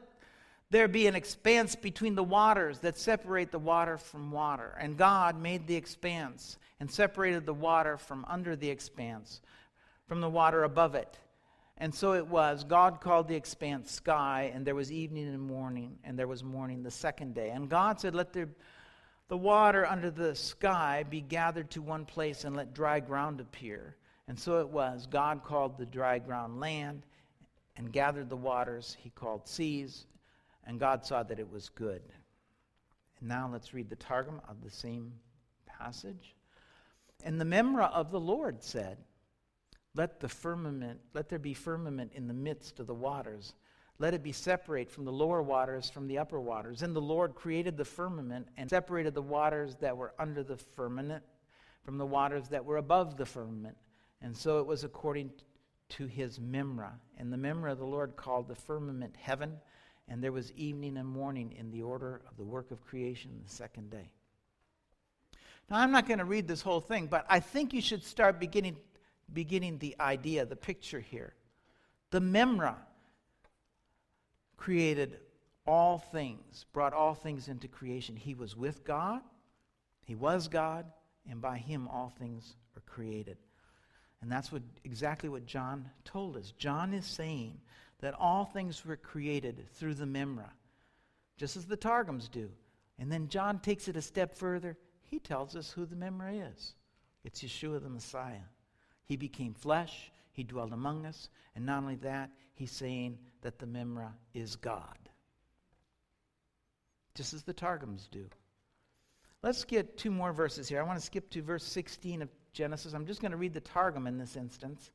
there 0.72 0.88
be 0.88 1.06
an 1.06 1.16
expanse 1.16 1.76
between 1.76 2.16
the 2.16 2.24
waters 2.24 2.80
that 2.80 2.98
separate 2.98 3.52
the 3.52 3.60
water 3.60 4.00
from 4.00 4.32
water. 4.32 4.76
And 4.82 4.98
God 4.98 5.40
made 5.40 5.68
the 5.68 5.76
expanse 5.76 6.58
and 6.80 6.90
separated 6.90 7.46
the 7.46 7.54
water 7.54 7.98
from 7.98 8.26
under 8.28 8.56
the 8.56 8.72
expanse, 8.72 9.42
from 10.08 10.20
the 10.20 10.30
water 10.30 10.64
above 10.64 10.96
it. 10.96 11.20
And 11.78 11.94
so 11.94 12.14
it 12.14 12.26
was. 12.26 12.64
God 12.64 13.00
called 13.00 13.28
the 13.28 13.36
expanse 13.36 13.92
sky, 13.92 14.52
and 14.56 14.66
there 14.66 14.74
was 14.74 14.92
evening 14.92 15.28
and 15.28 15.40
morning, 15.40 16.00
and 16.04 16.18
there 16.18 16.28
was 16.28 16.44
morning 16.44 16.82
the 16.82 16.90
second 16.90 17.36
day. 17.36 17.52
And 17.52 17.70
God 17.70 18.00
said, 18.00 18.16
Let 18.16 18.34
there 18.34 18.50
the 19.28 19.38
water 19.38 19.86
under 19.86 20.12
the 20.12 20.36
sky 20.36 21.04
be 21.10 21.22
gathered 21.22 21.72
to 21.72 21.82
one 21.82 22.06
place 22.06 22.44
and 22.44 22.56
let 22.56 22.74
dry 22.74 23.00
ground 23.00 23.40
appear. 23.40 23.96
And 24.28 24.40
so 24.40 24.60
it 24.60 24.70
was. 24.70 25.08
God 25.08 25.44
called 25.44 25.78
the 25.78 25.86
dry 25.86 26.20
ground 26.20 26.60
land 26.60 27.06
and 27.76 27.92
gathered 27.92 28.30
the 28.30 28.38
waters 28.38 28.96
he 29.00 29.10
called 29.10 29.48
seas, 29.48 30.06
and 30.66 30.80
God 30.80 31.06
saw 31.06 31.24
that 31.24 31.40
it 31.40 31.52
was 31.52 31.70
good. 31.70 32.02
And 33.20 33.30
now 33.30 33.50
let's 33.52 33.74
read 33.74 33.90
the 33.90 33.96
Targum 33.96 34.42
of 34.48 34.62
the 34.62 34.70
same 34.70 35.14
passage. 35.66 36.36
And 37.24 37.40
the 37.40 37.46
Memra 37.46 37.92
of 37.92 38.12
the 38.12 38.20
Lord 38.20 38.64
said, 38.64 38.98
Let 39.96 40.20
the 40.20 40.30
firmament, 40.30 41.00
let 41.14 41.30
there 41.30 41.40
be 41.40 41.54
firmament 41.54 42.12
in 42.14 42.28
the 42.28 42.34
midst 42.34 42.80
of 42.80 42.88
the 42.88 42.94
waters 42.94 43.54
let 44.00 44.14
it 44.14 44.24
be 44.24 44.32
separate 44.32 44.90
from 44.90 45.06
the 45.06 45.12
lower 45.12 45.42
waters 45.42 45.90
from 45.90 46.08
the 46.08 46.18
upper 46.18 46.40
waters. 46.40 46.82
And 46.82 46.96
the 46.96 47.02
Lord 47.02 47.36
created 47.36 47.78
the 47.78 47.86
firmament 47.86 48.48
and 48.58 48.70
separated 48.70 49.14
the 49.14 49.22
waters 49.22 49.76
that 49.82 49.96
were 49.96 50.14
under 50.18 50.44
the 50.44 50.58
firmament 50.58 51.24
from 51.84 51.98
the 51.98 52.06
waters 52.06 52.48
that 52.50 52.66
were 52.66 52.78
above 52.78 53.18
the 53.18 53.26
firmament. 53.26 53.78
And 54.22 54.36
so 54.36 54.60
it 54.60 54.66
was 54.66 54.84
according 54.84 55.32
to 55.90 56.08
his 56.08 56.40
memra. 56.40 56.92
And 57.18 57.32
the 57.32 57.38
memra 57.38 57.72
of 57.72 57.78
the 57.78 57.86
Lord 57.86 58.16
called 58.16 58.48
the 58.48 58.56
firmament 58.56 59.16
heaven. 59.18 59.58
And 60.08 60.24
there 60.24 60.32
was 60.32 60.52
evening 60.54 60.98
and 60.98 61.08
morning 61.08 61.54
in 61.58 61.70
the 61.72 61.84
order 61.84 62.22
of 62.30 62.36
the 62.38 62.44
work 62.44 62.72
of 62.72 62.84
creation 62.84 63.32
the 63.44 63.52
second 63.52 63.92
day. 63.92 64.10
Now, 65.70 65.78
I'm 65.78 65.92
not 65.92 66.08
going 66.08 66.20
to 66.20 66.26
read 66.26 66.48
this 66.48 66.62
whole 66.62 66.82
thing, 66.82 67.08
but 67.08 67.26
I 67.30 67.40
think 67.40 67.74
you 67.74 67.82
should 67.82 68.04
start 68.04 68.40
beginning, 68.40 68.76
beginning 69.32 69.78
the 69.78 69.96
idea, 70.00 70.46
the 70.46 70.56
picture 70.56 71.00
here. 71.00 71.36
The 72.12 72.20
memra 72.20 72.76
created 74.64 75.20
all 75.68 75.98
things, 75.98 76.66
brought 76.72 76.94
all 76.94 77.14
things 77.14 77.50
into 77.50 77.68
creation. 77.68 78.16
He 78.16 78.34
was 78.34 78.56
with 78.56 78.86
God, 78.86 79.20
He 80.06 80.16
was 80.16 80.48
God, 80.48 80.86
and 81.30 81.42
by 81.42 81.58
Him 81.58 81.90
all 81.90 82.14
things 82.18 82.56
are 82.78 82.84
created. 82.90 83.36
And 84.22 84.32
that's 84.32 84.54
what, 84.54 84.62
exactly 84.86 85.28
what 85.28 85.46
John 85.46 85.90
told 86.06 86.38
us. 86.38 86.54
John 86.58 86.94
is 86.94 87.06
saying 87.06 87.60
that 88.00 88.16
all 88.18 88.46
things 88.46 88.86
were 88.86 88.96
created 88.96 89.66
through 89.74 89.96
the 89.96 90.06
Memra, 90.06 90.50
just 91.36 91.58
as 91.58 91.66
the 91.66 91.76
Targums 91.76 92.30
do. 92.30 92.50
And 92.98 93.12
then 93.12 93.28
John 93.28 93.60
takes 93.60 93.90
it 93.90 93.98
a 93.98 94.02
step 94.02 94.34
further. 94.34 94.78
He 95.02 95.20
tells 95.20 95.58
us 95.58 95.72
who 95.72 95.86
the 95.86 95.96
Memra 95.98 96.54
is 96.54 96.74
it's 97.26 97.44
Yeshua 97.44 97.84
the 97.84 97.90
Messiah. 97.90 98.48
He 99.04 99.18
became 99.18 99.54
flesh, 99.54 100.10
he 100.32 100.46
dwelled 100.46 100.72
among 100.72 101.06
us, 101.06 101.28
and 101.54 101.66
not 101.66 101.84
only 101.84 101.96
that, 101.96 102.30
he's 102.54 102.72
saying 102.72 103.18
that 103.42 103.60
the 103.60 103.66
Memra 103.66 104.12
is 104.34 104.56
God. 104.56 104.98
Just 107.16 107.34
as 107.34 107.44
the 107.44 107.54
Targums 107.54 108.08
do. 108.12 108.26
Let's 109.42 109.64
get 109.66 109.98
two 109.98 110.12
more 110.12 110.32
verses 110.32 110.70
here. 110.70 110.80
I 110.80 110.84
want 110.84 111.00
to 111.00 111.06
skip 111.06 111.30
to 111.32 111.42
verse 111.42 111.64
16 111.66 112.22
of 112.22 112.30
Genesis. 112.54 112.94
I'm 112.94 113.06
just 113.06 113.22
going 113.22 113.32
to 113.32 113.38
read 113.38 113.54
the 113.54 113.60
Targum 113.60 114.08
in 114.08 114.18
this 114.18 114.36
instance, 114.36 114.92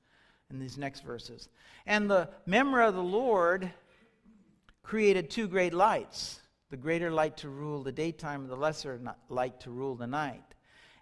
in 0.50 0.58
these 0.58 0.78
next 0.78 1.04
verses. 1.04 1.48
And 1.86 2.10
the 2.10 2.30
Memra 2.48 2.88
of 2.88 2.94
the 2.94 3.02
Lord 3.02 3.70
created 4.82 5.30
two 5.30 5.48
great 5.48 5.74
lights 5.74 6.40
the 6.70 6.76
greater 6.76 7.10
light 7.10 7.36
to 7.38 7.48
rule 7.48 7.82
the 7.82 7.92
daytime, 7.92 8.42
and 8.42 8.50
the 8.50 8.56
lesser 8.56 9.00
light 9.28 9.58
to 9.60 9.70
rule 9.70 9.94
the 9.94 10.06
night 10.06 10.54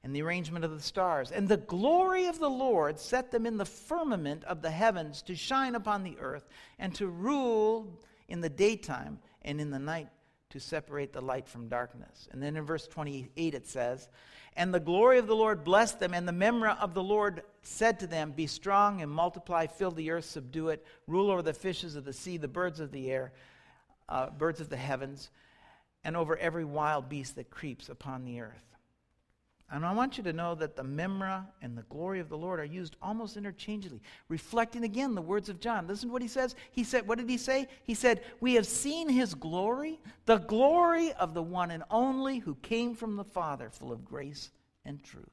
and 0.06 0.14
the 0.14 0.22
arrangement 0.22 0.64
of 0.64 0.70
the 0.70 0.80
stars. 0.80 1.32
And 1.32 1.48
the 1.48 1.56
glory 1.56 2.26
of 2.26 2.38
the 2.38 2.48
Lord 2.48 3.00
set 3.00 3.32
them 3.32 3.44
in 3.44 3.56
the 3.56 3.64
firmament 3.64 4.44
of 4.44 4.62
the 4.62 4.70
heavens 4.70 5.20
to 5.22 5.34
shine 5.34 5.74
upon 5.74 6.04
the 6.04 6.16
earth 6.20 6.46
and 6.78 6.94
to 6.94 7.08
rule 7.08 7.98
in 8.28 8.40
the 8.40 8.48
daytime 8.48 9.18
and 9.42 9.60
in 9.60 9.70
the 9.70 9.80
night 9.80 10.06
to 10.50 10.60
separate 10.60 11.12
the 11.12 11.20
light 11.20 11.48
from 11.48 11.66
darkness. 11.66 12.28
And 12.30 12.40
then 12.40 12.54
in 12.56 12.64
verse 12.64 12.86
28 12.86 13.52
it 13.52 13.66
says, 13.66 14.08
And 14.54 14.72
the 14.72 14.78
glory 14.78 15.18
of 15.18 15.26
the 15.26 15.34
Lord 15.34 15.64
blessed 15.64 15.98
them, 15.98 16.14
and 16.14 16.28
the 16.28 16.32
memra 16.32 16.78
of 16.78 16.94
the 16.94 17.02
Lord 17.02 17.42
said 17.62 17.98
to 17.98 18.06
them, 18.06 18.30
Be 18.30 18.46
strong 18.46 19.02
and 19.02 19.10
multiply, 19.10 19.66
fill 19.66 19.90
the 19.90 20.12
earth, 20.12 20.26
subdue 20.26 20.68
it, 20.68 20.86
rule 21.08 21.32
over 21.32 21.42
the 21.42 21.52
fishes 21.52 21.96
of 21.96 22.04
the 22.04 22.12
sea, 22.12 22.36
the 22.36 22.46
birds 22.46 22.78
of 22.78 22.92
the 22.92 23.10
air, 23.10 23.32
uh, 24.08 24.30
birds 24.30 24.60
of 24.60 24.68
the 24.68 24.76
heavens, 24.76 25.30
and 26.04 26.16
over 26.16 26.36
every 26.36 26.64
wild 26.64 27.08
beast 27.08 27.34
that 27.34 27.50
creeps 27.50 27.88
upon 27.88 28.24
the 28.24 28.40
earth. 28.40 28.75
And 29.70 29.84
I 29.84 29.92
want 29.92 30.16
you 30.16 30.22
to 30.24 30.32
know 30.32 30.54
that 30.54 30.76
the 30.76 30.84
memra 30.84 31.44
and 31.60 31.76
the 31.76 31.82
glory 31.82 32.20
of 32.20 32.28
the 32.28 32.38
Lord 32.38 32.60
are 32.60 32.64
used 32.64 32.96
almost 33.02 33.36
interchangeably, 33.36 34.00
reflecting 34.28 34.84
again 34.84 35.16
the 35.16 35.22
words 35.22 35.48
of 35.48 35.58
John. 35.58 35.88
Listen 35.88 36.08
to 36.08 36.12
what 36.12 36.22
he 36.22 36.28
says. 36.28 36.54
He 36.70 36.84
said, 36.84 37.08
What 37.08 37.18
did 37.18 37.28
he 37.28 37.36
say? 37.36 37.66
He 37.82 37.94
said, 37.94 38.22
We 38.38 38.54
have 38.54 38.66
seen 38.66 39.08
his 39.08 39.34
glory, 39.34 39.98
the 40.24 40.38
glory 40.38 41.12
of 41.14 41.34
the 41.34 41.42
one 41.42 41.72
and 41.72 41.82
only 41.90 42.38
who 42.38 42.54
came 42.56 42.94
from 42.94 43.16
the 43.16 43.24
Father, 43.24 43.68
full 43.68 43.90
of 43.90 44.04
grace 44.04 44.50
and 44.84 45.02
truth. 45.02 45.24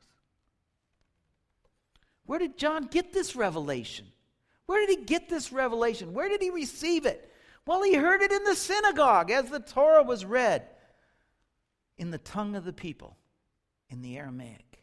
Where 2.26 2.39
did 2.39 2.58
John 2.58 2.86
get 2.86 3.13
this 3.13 3.36
revelation? 3.36 4.08
Where 4.65 4.86
did 4.86 4.98
he 4.98 5.06
get 5.06 5.30
this 5.30 5.52
revelation? 5.52 6.13
Where 6.13 6.30
did 6.30 6.41
he 6.41 6.50
receive 6.50 7.06
it? 7.06 7.30
Well, 7.65 7.84
he 7.84 7.96
heard 7.96 8.22
it 8.22 8.32
in 8.32 8.43
the 8.43 8.56
synagogue 8.56 9.30
as 9.30 9.50
the 9.50 9.60
Torah 9.60 10.04
was 10.04 10.26
read 10.26 10.67
in 11.98 12.12
the 12.12 12.17
tongue 12.17 12.56
of 12.56 12.65
the 12.65 12.74
people, 12.74 13.17
in 13.93 14.01
the 14.01 14.17
Aramaic. 14.17 14.79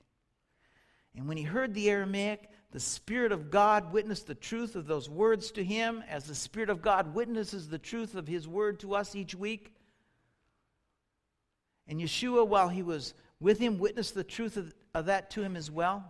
And 1.17 1.27
when 1.27 1.37
he 1.37 1.43
heard 1.43 1.75
the 1.75 1.91
Aramaic, 1.91 2.49
the 2.71 2.81
Spirit 2.81 3.33
of 3.33 3.51
God 3.51 3.93
witnessed 3.93 4.29
the 4.29 4.35
truth 4.37 4.77
of 4.77 4.87
those 4.87 5.11
words 5.11 5.51
to 5.53 5.65
him, 5.65 6.05
as 6.09 6.25
the 6.25 6.35
Spirit 6.35 6.71
of 6.71 6.81
God 6.81 7.13
witnesses 7.13 7.69
the 7.69 7.79
truth 7.79 8.15
of 8.15 8.29
his 8.29 8.47
word 8.47 8.79
to 8.81 8.95
us 8.95 9.17
each 9.17 9.35
week. 9.35 9.75
And 11.89 12.01
Yeshua, 12.01 12.47
while 12.47 12.69
he 12.69 12.85
was 12.85 13.15
with 13.41 13.59
him, 13.59 13.79
witnessed 13.79 14.15
the 14.15 14.23
truth 14.23 14.57
of, 14.57 14.73
of 14.95 15.07
that 15.07 15.31
to 15.31 15.43
him 15.43 15.57
as 15.57 15.69
well. 15.71 16.05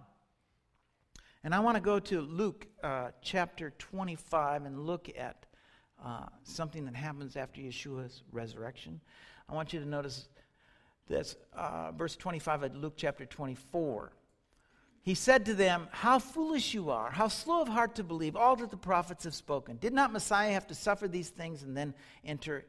And 1.43 1.55
I 1.55 1.61
want 1.61 1.77
to 1.77 1.81
go 1.81 1.99
to 1.99 2.21
Luke 2.21 2.67
uh, 2.83 3.13
chapter 3.23 3.73
25 3.79 4.67
and 4.67 4.87
look 4.87 5.09
at 5.17 5.47
uh, 6.05 6.27
something 6.43 6.85
that 6.85 6.95
happens 6.95 7.37
after 7.37 7.63
Yeshua's 7.63 8.23
resurrection. 8.31 9.01
I 9.49 9.55
want 9.55 9.73
you 9.73 9.81
to 9.81 9.87
notice 9.87 10.29
this, 11.09 11.37
uh, 11.53 11.93
verse 11.93 12.17
25 12.17 12.63
of 12.63 12.77
Luke 12.77 12.95
chapter 12.97 13.27
24. 13.27 14.13
He 15.03 15.15
said 15.15 15.47
to 15.47 15.55
them, 15.55 15.89
How 15.91 16.19
foolish 16.19 16.75
you 16.75 16.91
are, 16.91 17.11
how 17.11 17.29
slow 17.29 17.63
of 17.63 17.69
heart 17.69 17.95
to 17.97 18.05
believe 18.05 18.37
all 18.37 18.57
that 18.57 18.71
the 18.71 18.77
prophets 18.77 19.25
have 19.25 19.35
spoken. 19.35 19.77
Did 19.79 19.95
not 19.95 20.13
Messiah 20.13 20.53
have 20.53 20.67
to 20.69 20.75
suffer 20.75 21.09
these 21.09 21.31
things 21.31 21.63
and 21.63 21.77
then 21.77 21.95
enter 22.25 22.67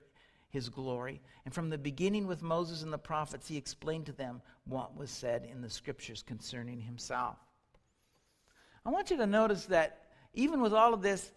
his 0.50 0.70
glory? 0.70 1.22
And 1.46 1.54
from 1.54 1.70
the 1.70 1.78
beginning 1.78 2.28
with 2.28 2.41
Moses 2.41 2.84
and 2.84 2.94
the 2.94 2.98
prophets, 2.98 3.48
he 3.48 3.58
explained 3.58 4.06
to 4.06 4.13
them 4.13 4.41
what 4.65 4.98
was 4.98 5.12
said 5.12 5.46
in 5.52 5.62
the 5.62 5.70
scriptures 5.70 6.24
concerning 6.24 6.80
himself. 6.80 7.38
I 8.86 8.89
want 8.89 9.12
you 9.12 9.17
to 9.17 9.28
notice 9.28 9.65
that 9.65 10.06
even 10.34 10.62
with 10.62 10.74
all 10.74 10.94
of 10.94 11.02
this, 11.02 11.32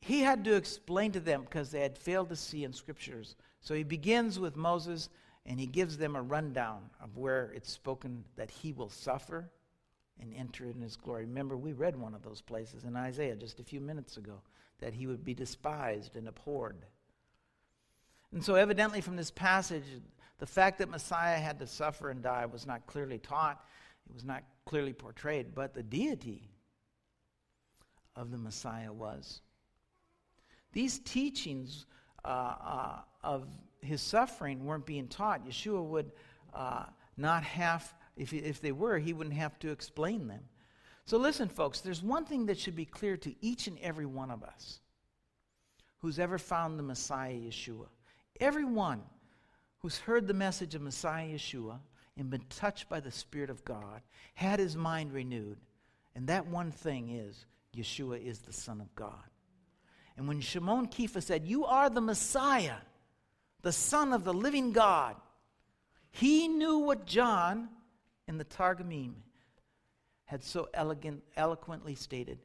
he 0.00 0.20
had 0.20 0.44
to 0.44 0.54
explain 0.54 1.12
to 1.12 1.20
them 1.20 1.42
because 1.42 1.70
they 1.70 1.80
had 1.80 1.96
failed 1.96 2.28
to 2.28 2.36
see 2.36 2.64
in 2.64 2.72
scriptures. 2.72 3.36
So 3.60 3.74
he 3.74 3.82
begins 3.82 4.38
with 4.38 4.56
Moses 4.56 5.08
and 5.46 5.58
he 5.58 5.66
gives 5.66 5.96
them 5.96 6.16
a 6.16 6.22
rundown 6.22 6.90
of 7.02 7.16
where 7.16 7.50
it's 7.54 7.70
spoken 7.70 8.24
that 8.36 8.50
he 8.50 8.72
will 8.72 8.90
suffer 8.90 9.50
and 10.20 10.34
enter 10.34 10.66
in 10.66 10.80
his 10.80 10.96
glory. 10.96 11.24
Remember, 11.24 11.56
we 11.56 11.72
read 11.72 11.96
one 11.96 12.14
of 12.14 12.22
those 12.22 12.40
places 12.42 12.84
in 12.84 12.96
Isaiah 12.96 13.36
just 13.36 13.58
a 13.58 13.64
few 13.64 13.80
minutes 13.80 14.16
ago 14.16 14.40
that 14.80 14.94
he 14.94 15.06
would 15.06 15.24
be 15.24 15.34
despised 15.34 16.16
and 16.16 16.28
abhorred. 16.28 16.84
And 18.32 18.44
so, 18.44 18.54
evidently, 18.54 19.00
from 19.00 19.16
this 19.16 19.30
passage, 19.30 19.84
the 20.38 20.46
fact 20.46 20.78
that 20.78 20.88
Messiah 20.88 21.38
had 21.38 21.58
to 21.58 21.66
suffer 21.66 22.10
and 22.10 22.22
die 22.22 22.46
was 22.46 22.66
not 22.66 22.86
clearly 22.86 23.18
taught, 23.18 23.64
it 24.08 24.14
was 24.14 24.24
not 24.24 24.42
clearly 24.66 24.92
portrayed, 24.92 25.54
but 25.54 25.74
the 25.74 25.82
deity 25.82 26.50
of 28.16 28.30
the 28.30 28.38
Messiah 28.38 28.92
was. 28.92 29.40
These 30.72 31.00
teachings 31.00 31.86
uh, 32.24 32.28
uh, 32.28 32.98
of 33.22 33.48
his 33.82 34.00
suffering 34.00 34.64
weren't 34.64 34.86
being 34.86 35.08
taught. 35.08 35.46
Yeshua 35.46 35.82
would 35.84 36.12
uh, 36.54 36.84
not 37.16 37.42
have 37.42 37.92
if, 38.16 38.32
if 38.32 38.60
they 38.60 38.72
were, 38.72 38.98
he 38.98 39.12
wouldn't 39.12 39.36
have 39.36 39.58
to 39.60 39.70
explain 39.70 40.28
them. 40.28 40.42
So, 41.06 41.16
listen, 41.16 41.48
folks, 41.48 41.80
there's 41.80 42.02
one 42.02 42.24
thing 42.24 42.46
that 42.46 42.58
should 42.58 42.76
be 42.76 42.84
clear 42.84 43.16
to 43.16 43.34
each 43.40 43.66
and 43.66 43.78
every 43.80 44.06
one 44.06 44.30
of 44.30 44.42
us 44.42 44.80
who's 46.00 46.18
ever 46.18 46.38
found 46.38 46.78
the 46.78 46.82
Messiah 46.82 47.32
Yeshua. 47.32 47.86
Everyone 48.38 49.02
who's 49.78 49.98
heard 49.98 50.26
the 50.26 50.34
message 50.34 50.74
of 50.74 50.82
Messiah 50.82 51.28
Yeshua 51.28 51.78
and 52.16 52.30
been 52.30 52.44
touched 52.50 52.88
by 52.88 53.00
the 53.00 53.10
Spirit 53.10 53.50
of 53.50 53.64
God 53.64 54.02
had 54.34 54.60
his 54.60 54.76
mind 54.76 55.12
renewed. 55.12 55.58
And 56.14 56.26
that 56.26 56.46
one 56.46 56.70
thing 56.70 57.10
is 57.10 57.46
Yeshua 57.74 58.24
is 58.24 58.40
the 58.40 58.52
Son 58.52 58.80
of 58.80 58.94
God. 58.94 59.14
And 60.16 60.28
when 60.28 60.40
Shimon 60.40 60.88
Kepha 60.88 61.22
said, 61.22 61.46
You 61.46 61.64
are 61.64 61.88
the 61.88 62.00
Messiah, 62.00 62.76
the 63.62 63.72
Son 63.72 64.12
of 64.12 64.24
the 64.24 64.34
living 64.34 64.72
God, 64.72 65.16
he 66.10 66.48
knew 66.48 66.78
what 66.78 67.06
John 67.06 67.68
in 68.26 68.38
the 68.38 68.44
Targumim 68.44 69.14
had 70.24 70.44
so 70.44 70.68
elegant, 70.74 71.22
eloquently 71.36 71.94
stated 71.94 72.38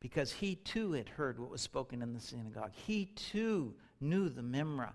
because 0.00 0.30
he 0.30 0.54
too 0.56 0.92
had 0.92 1.08
heard 1.08 1.38
what 1.38 1.50
was 1.50 1.60
spoken 1.60 2.02
in 2.02 2.12
the 2.12 2.20
synagogue. 2.20 2.72
He 2.72 3.06
too 3.06 3.74
knew 4.00 4.28
the 4.28 4.42
Memra 4.42 4.92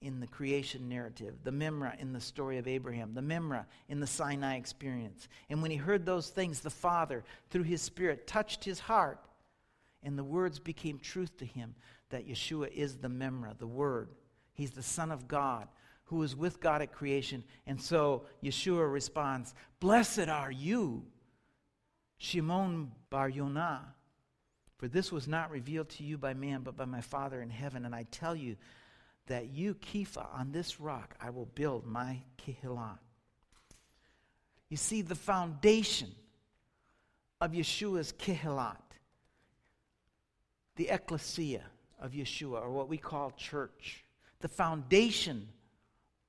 in 0.00 0.20
the 0.20 0.26
creation 0.26 0.88
narrative, 0.88 1.34
the 1.44 1.50
Memra 1.50 1.98
in 2.00 2.12
the 2.12 2.20
story 2.20 2.58
of 2.58 2.66
Abraham, 2.66 3.14
the 3.14 3.20
Memra 3.20 3.66
in 3.88 4.00
the 4.00 4.06
Sinai 4.06 4.56
experience. 4.56 5.28
And 5.48 5.62
when 5.62 5.70
he 5.70 5.76
heard 5.76 6.04
those 6.04 6.30
things, 6.30 6.60
the 6.60 6.70
Father, 6.70 7.22
through 7.50 7.62
his 7.64 7.80
Spirit, 7.80 8.26
touched 8.26 8.64
his 8.64 8.80
heart, 8.80 9.18
and 10.02 10.18
the 10.18 10.24
words 10.24 10.58
became 10.58 10.98
truth 10.98 11.36
to 11.38 11.46
him 11.46 11.74
that 12.10 12.28
Yeshua 12.28 12.72
is 12.72 12.96
the 12.96 13.08
Memra, 13.08 13.56
the 13.58 13.66
Word. 13.66 14.08
He's 14.54 14.70
the 14.70 14.82
Son 14.82 15.10
of 15.12 15.28
God 15.28 15.68
who 16.04 16.16
was 16.16 16.36
with 16.36 16.60
God 16.60 16.82
at 16.82 16.92
creation. 16.92 17.44
And 17.66 17.80
so 17.80 18.24
Yeshua 18.42 18.90
responds, 18.90 19.54
Blessed 19.80 20.28
are 20.28 20.50
you, 20.50 21.04
Shimon 22.18 22.92
Bar 23.10 23.28
Yonah, 23.28 23.94
for 24.76 24.88
this 24.88 25.10
was 25.10 25.26
not 25.26 25.50
revealed 25.50 25.88
to 25.90 26.04
you 26.04 26.18
by 26.18 26.34
man, 26.34 26.62
but 26.62 26.76
by 26.76 26.84
my 26.84 27.00
Father 27.00 27.40
in 27.42 27.50
heaven. 27.50 27.84
And 27.84 27.94
I 27.94 28.04
tell 28.10 28.36
you 28.36 28.56
that 29.26 29.50
you, 29.50 29.74
Kepha, 29.74 30.26
on 30.38 30.52
this 30.52 30.80
rock 30.80 31.14
I 31.20 31.30
will 31.30 31.48
build 31.54 31.86
my 31.86 32.20
Kehillah. 32.38 32.98
You 34.68 34.76
see, 34.76 35.02
the 35.02 35.14
foundation 35.14 36.10
of 37.40 37.52
Yeshua's 37.52 38.12
Kehillat, 38.12 38.76
the 40.76 40.88
ecclesia 40.88 41.62
of 42.00 42.12
Yeshua, 42.12 42.60
or 42.60 42.70
what 42.70 42.88
we 42.88 42.98
call 42.98 43.30
church, 43.32 44.04
the 44.40 44.48
foundation 44.48 45.48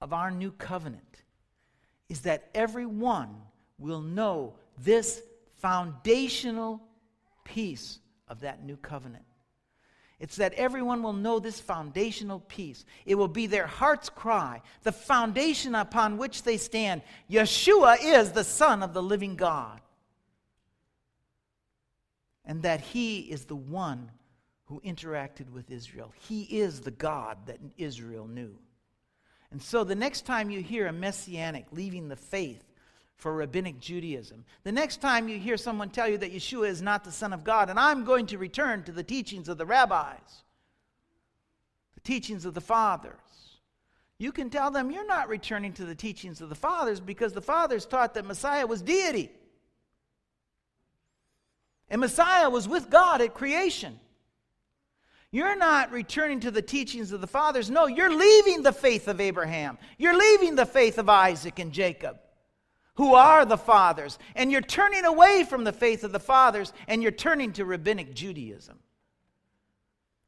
of 0.02 0.14
our 0.14 0.32
new 0.32 0.52
covenant 0.52 1.24
is 2.10 2.22
that 2.22 2.50
everyone 2.54 3.36
will 3.78 4.02
know 4.02 4.56
this 4.78 5.22
foundational 5.58 6.82
piece 7.44 8.00
of 8.28 8.42
that 8.42 8.64
new 8.64 8.78
covenant. 8.78 9.26
It's 10.20 10.38
that 10.38 10.54
everyone 10.54 11.04
will 11.04 11.14
know 11.14 11.40
this 11.40 11.60
foundational 11.60 12.40
piece. 12.40 12.86
It 13.06 13.16
will 13.16 13.28
be 13.28 13.48
their 13.48 13.68
heart's 13.68 14.10
cry, 14.10 14.62
the 14.84 14.92
foundation 14.92 15.76
upon 15.76 16.18
which 16.18 16.44
they 16.44 16.58
stand. 16.58 17.02
Yeshua 17.30 17.98
is 18.02 18.32
the 18.32 18.44
Son 18.44 18.82
of 18.82 18.94
the 18.94 19.04
living 19.04 19.36
God. 19.36 19.82
And 22.46 22.64
that 22.64 22.80
He 22.80 23.20
is 23.20 23.46
the 23.46 23.56
one 23.56 24.10
who 24.66 24.82
interacted 24.82 25.50
with 25.52 25.72
Israel. 25.72 26.14
He 26.28 26.44
is 26.44 26.82
the 26.82 26.92
God 26.92 27.38
that 27.46 27.60
Israel 27.78 28.28
knew. 28.28 28.56
And 29.52 29.62
so 29.62 29.84
the 29.84 29.96
next 29.96 30.26
time 30.26 30.50
you 30.50 30.62
hear 30.62 30.88
a 30.88 30.94
messianic 30.94 31.66
leaving 31.72 32.08
the 32.08 32.16
faith 32.16 32.64
for 33.16 33.34
rabbinic 33.34 33.80
Judaism, 33.80 34.44
the 34.64 34.72
next 34.72 35.02
time 35.02 35.30
you 35.30 35.40
hear 35.40 35.56
someone 35.56 35.90
tell 35.90 36.10
you 36.10 36.18
that 36.18 36.34
Yeshua 36.34 36.68
is 36.68 36.82
not 36.82 37.04
the 37.04 37.12
Son 37.12 37.32
of 37.32 37.44
God, 37.44 37.70
and 37.70 37.80
I'm 37.80 38.04
going 38.04 38.26
to 38.28 38.38
return 38.38 38.84
to 38.84 38.92
the 38.92 39.04
teachings 39.04 39.48
of 39.48 39.58
the 39.58 39.66
rabbis, 39.66 40.44
the 41.94 42.02
teachings 42.02 42.46
of 42.46 42.54
the 42.54 42.62
fathers, 42.62 43.16
you 44.18 44.32
can 44.32 44.50
tell 44.50 44.72
them 44.72 44.92
you're 44.92 45.06
not 45.06 45.28
returning 45.28 45.74
to 45.74 45.86
the 45.86 45.96
teachings 45.96 46.40
of 46.40 46.50
the 46.50 46.56
fathers 46.56 47.00
because 47.00 47.34
the 47.34 47.42
fathers 47.42 47.86
taught 47.86 48.14
that 48.14 48.26
Messiah 48.26 48.66
was 48.66 48.82
deity. 48.82 49.32
And 51.90 52.00
Messiah 52.02 52.50
was 52.50 52.68
with 52.68 52.90
God 52.90 53.22
at 53.22 53.34
creation. 53.34 54.00
You're 55.36 55.58
not 55.58 55.92
returning 55.92 56.40
to 56.40 56.50
the 56.50 56.62
teachings 56.62 57.12
of 57.12 57.20
the 57.20 57.28
fathers. 57.28 57.70
No, 57.70 57.88
you're 57.88 58.10
leaving 58.10 58.64
the 58.64 58.72
faith 58.72 59.10
of 59.10 59.20
Abraham. 59.20 59.78
You're 59.98 60.18
leaving 60.18 60.56
the 60.56 60.66
faith 60.66 60.98
of 60.98 61.10
Isaac 61.10 61.60
and 61.60 61.74
Jacob, 61.74 62.20
who 62.94 63.16
are 63.16 63.44
the 63.44 63.58
fathers. 63.58 64.18
And 64.34 64.50
you're 64.50 64.62
turning 64.62 65.04
away 65.04 65.44
from 65.44 65.66
the 65.66 65.74
faith 65.74 66.06
of 66.06 66.14
the 66.14 66.22
fathers 66.22 66.72
and 66.88 67.04
you're 67.04 67.12
turning 67.12 67.52
to 67.52 67.66
rabbinic 67.66 68.14
Judaism. 68.16 68.80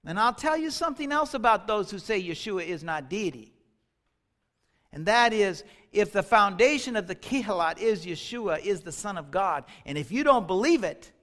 And 0.05 0.19
I'll 0.19 0.33
tell 0.33 0.57
you 0.57 0.71
something 0.71 1.13
else 1.13 1.33
about 1.33 1.67
those 1.67 1.89
who 1.89 1.99
say 1.99 2.21
Yeshua 2.21 2.65
is 2.65 2.83
not 2.83 3.09
deity. 3.09 3.53
And 4.91 5.05
that 5.05 5.31
is, 5.31 5.63
if 5.93 6.11
the 6.11 6.21
foundation 6.21 6.97
of 6.97 7.07
the 7.07 7.15
Kehillat 7.15 7.77
is 7.77 8.05
Yeshua, 8.05 8.59
is 8.59 8.81
the 8.81 8.91
Son 8.91 9.17
of 9.17 9.31
God, 9.31 9.63
and 9.85 9.97
if 9.97 10.11
you 10.11 10.25
don't 10.25 10.47
believe 10.47 10.83
it, 10.83 11.13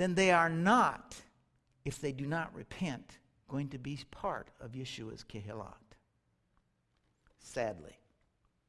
then 0.00 0.14
they 0.14 0.30
are 0.30 0.48
not, 0.48 1.14
if 1.84 2.00
they 2.00 2.12
do 2.12 2.26
not 2.26 2.54
repent, 2.54 3.18
going 3.48 3.68
to 3.68 3.78
be 3.78 3.98
part 4.10 4.48
of 4.60 4.72
Yeshua's 4.72 5.24
Kehillat. 5.24 5.74
Sadly. 7.38 7.99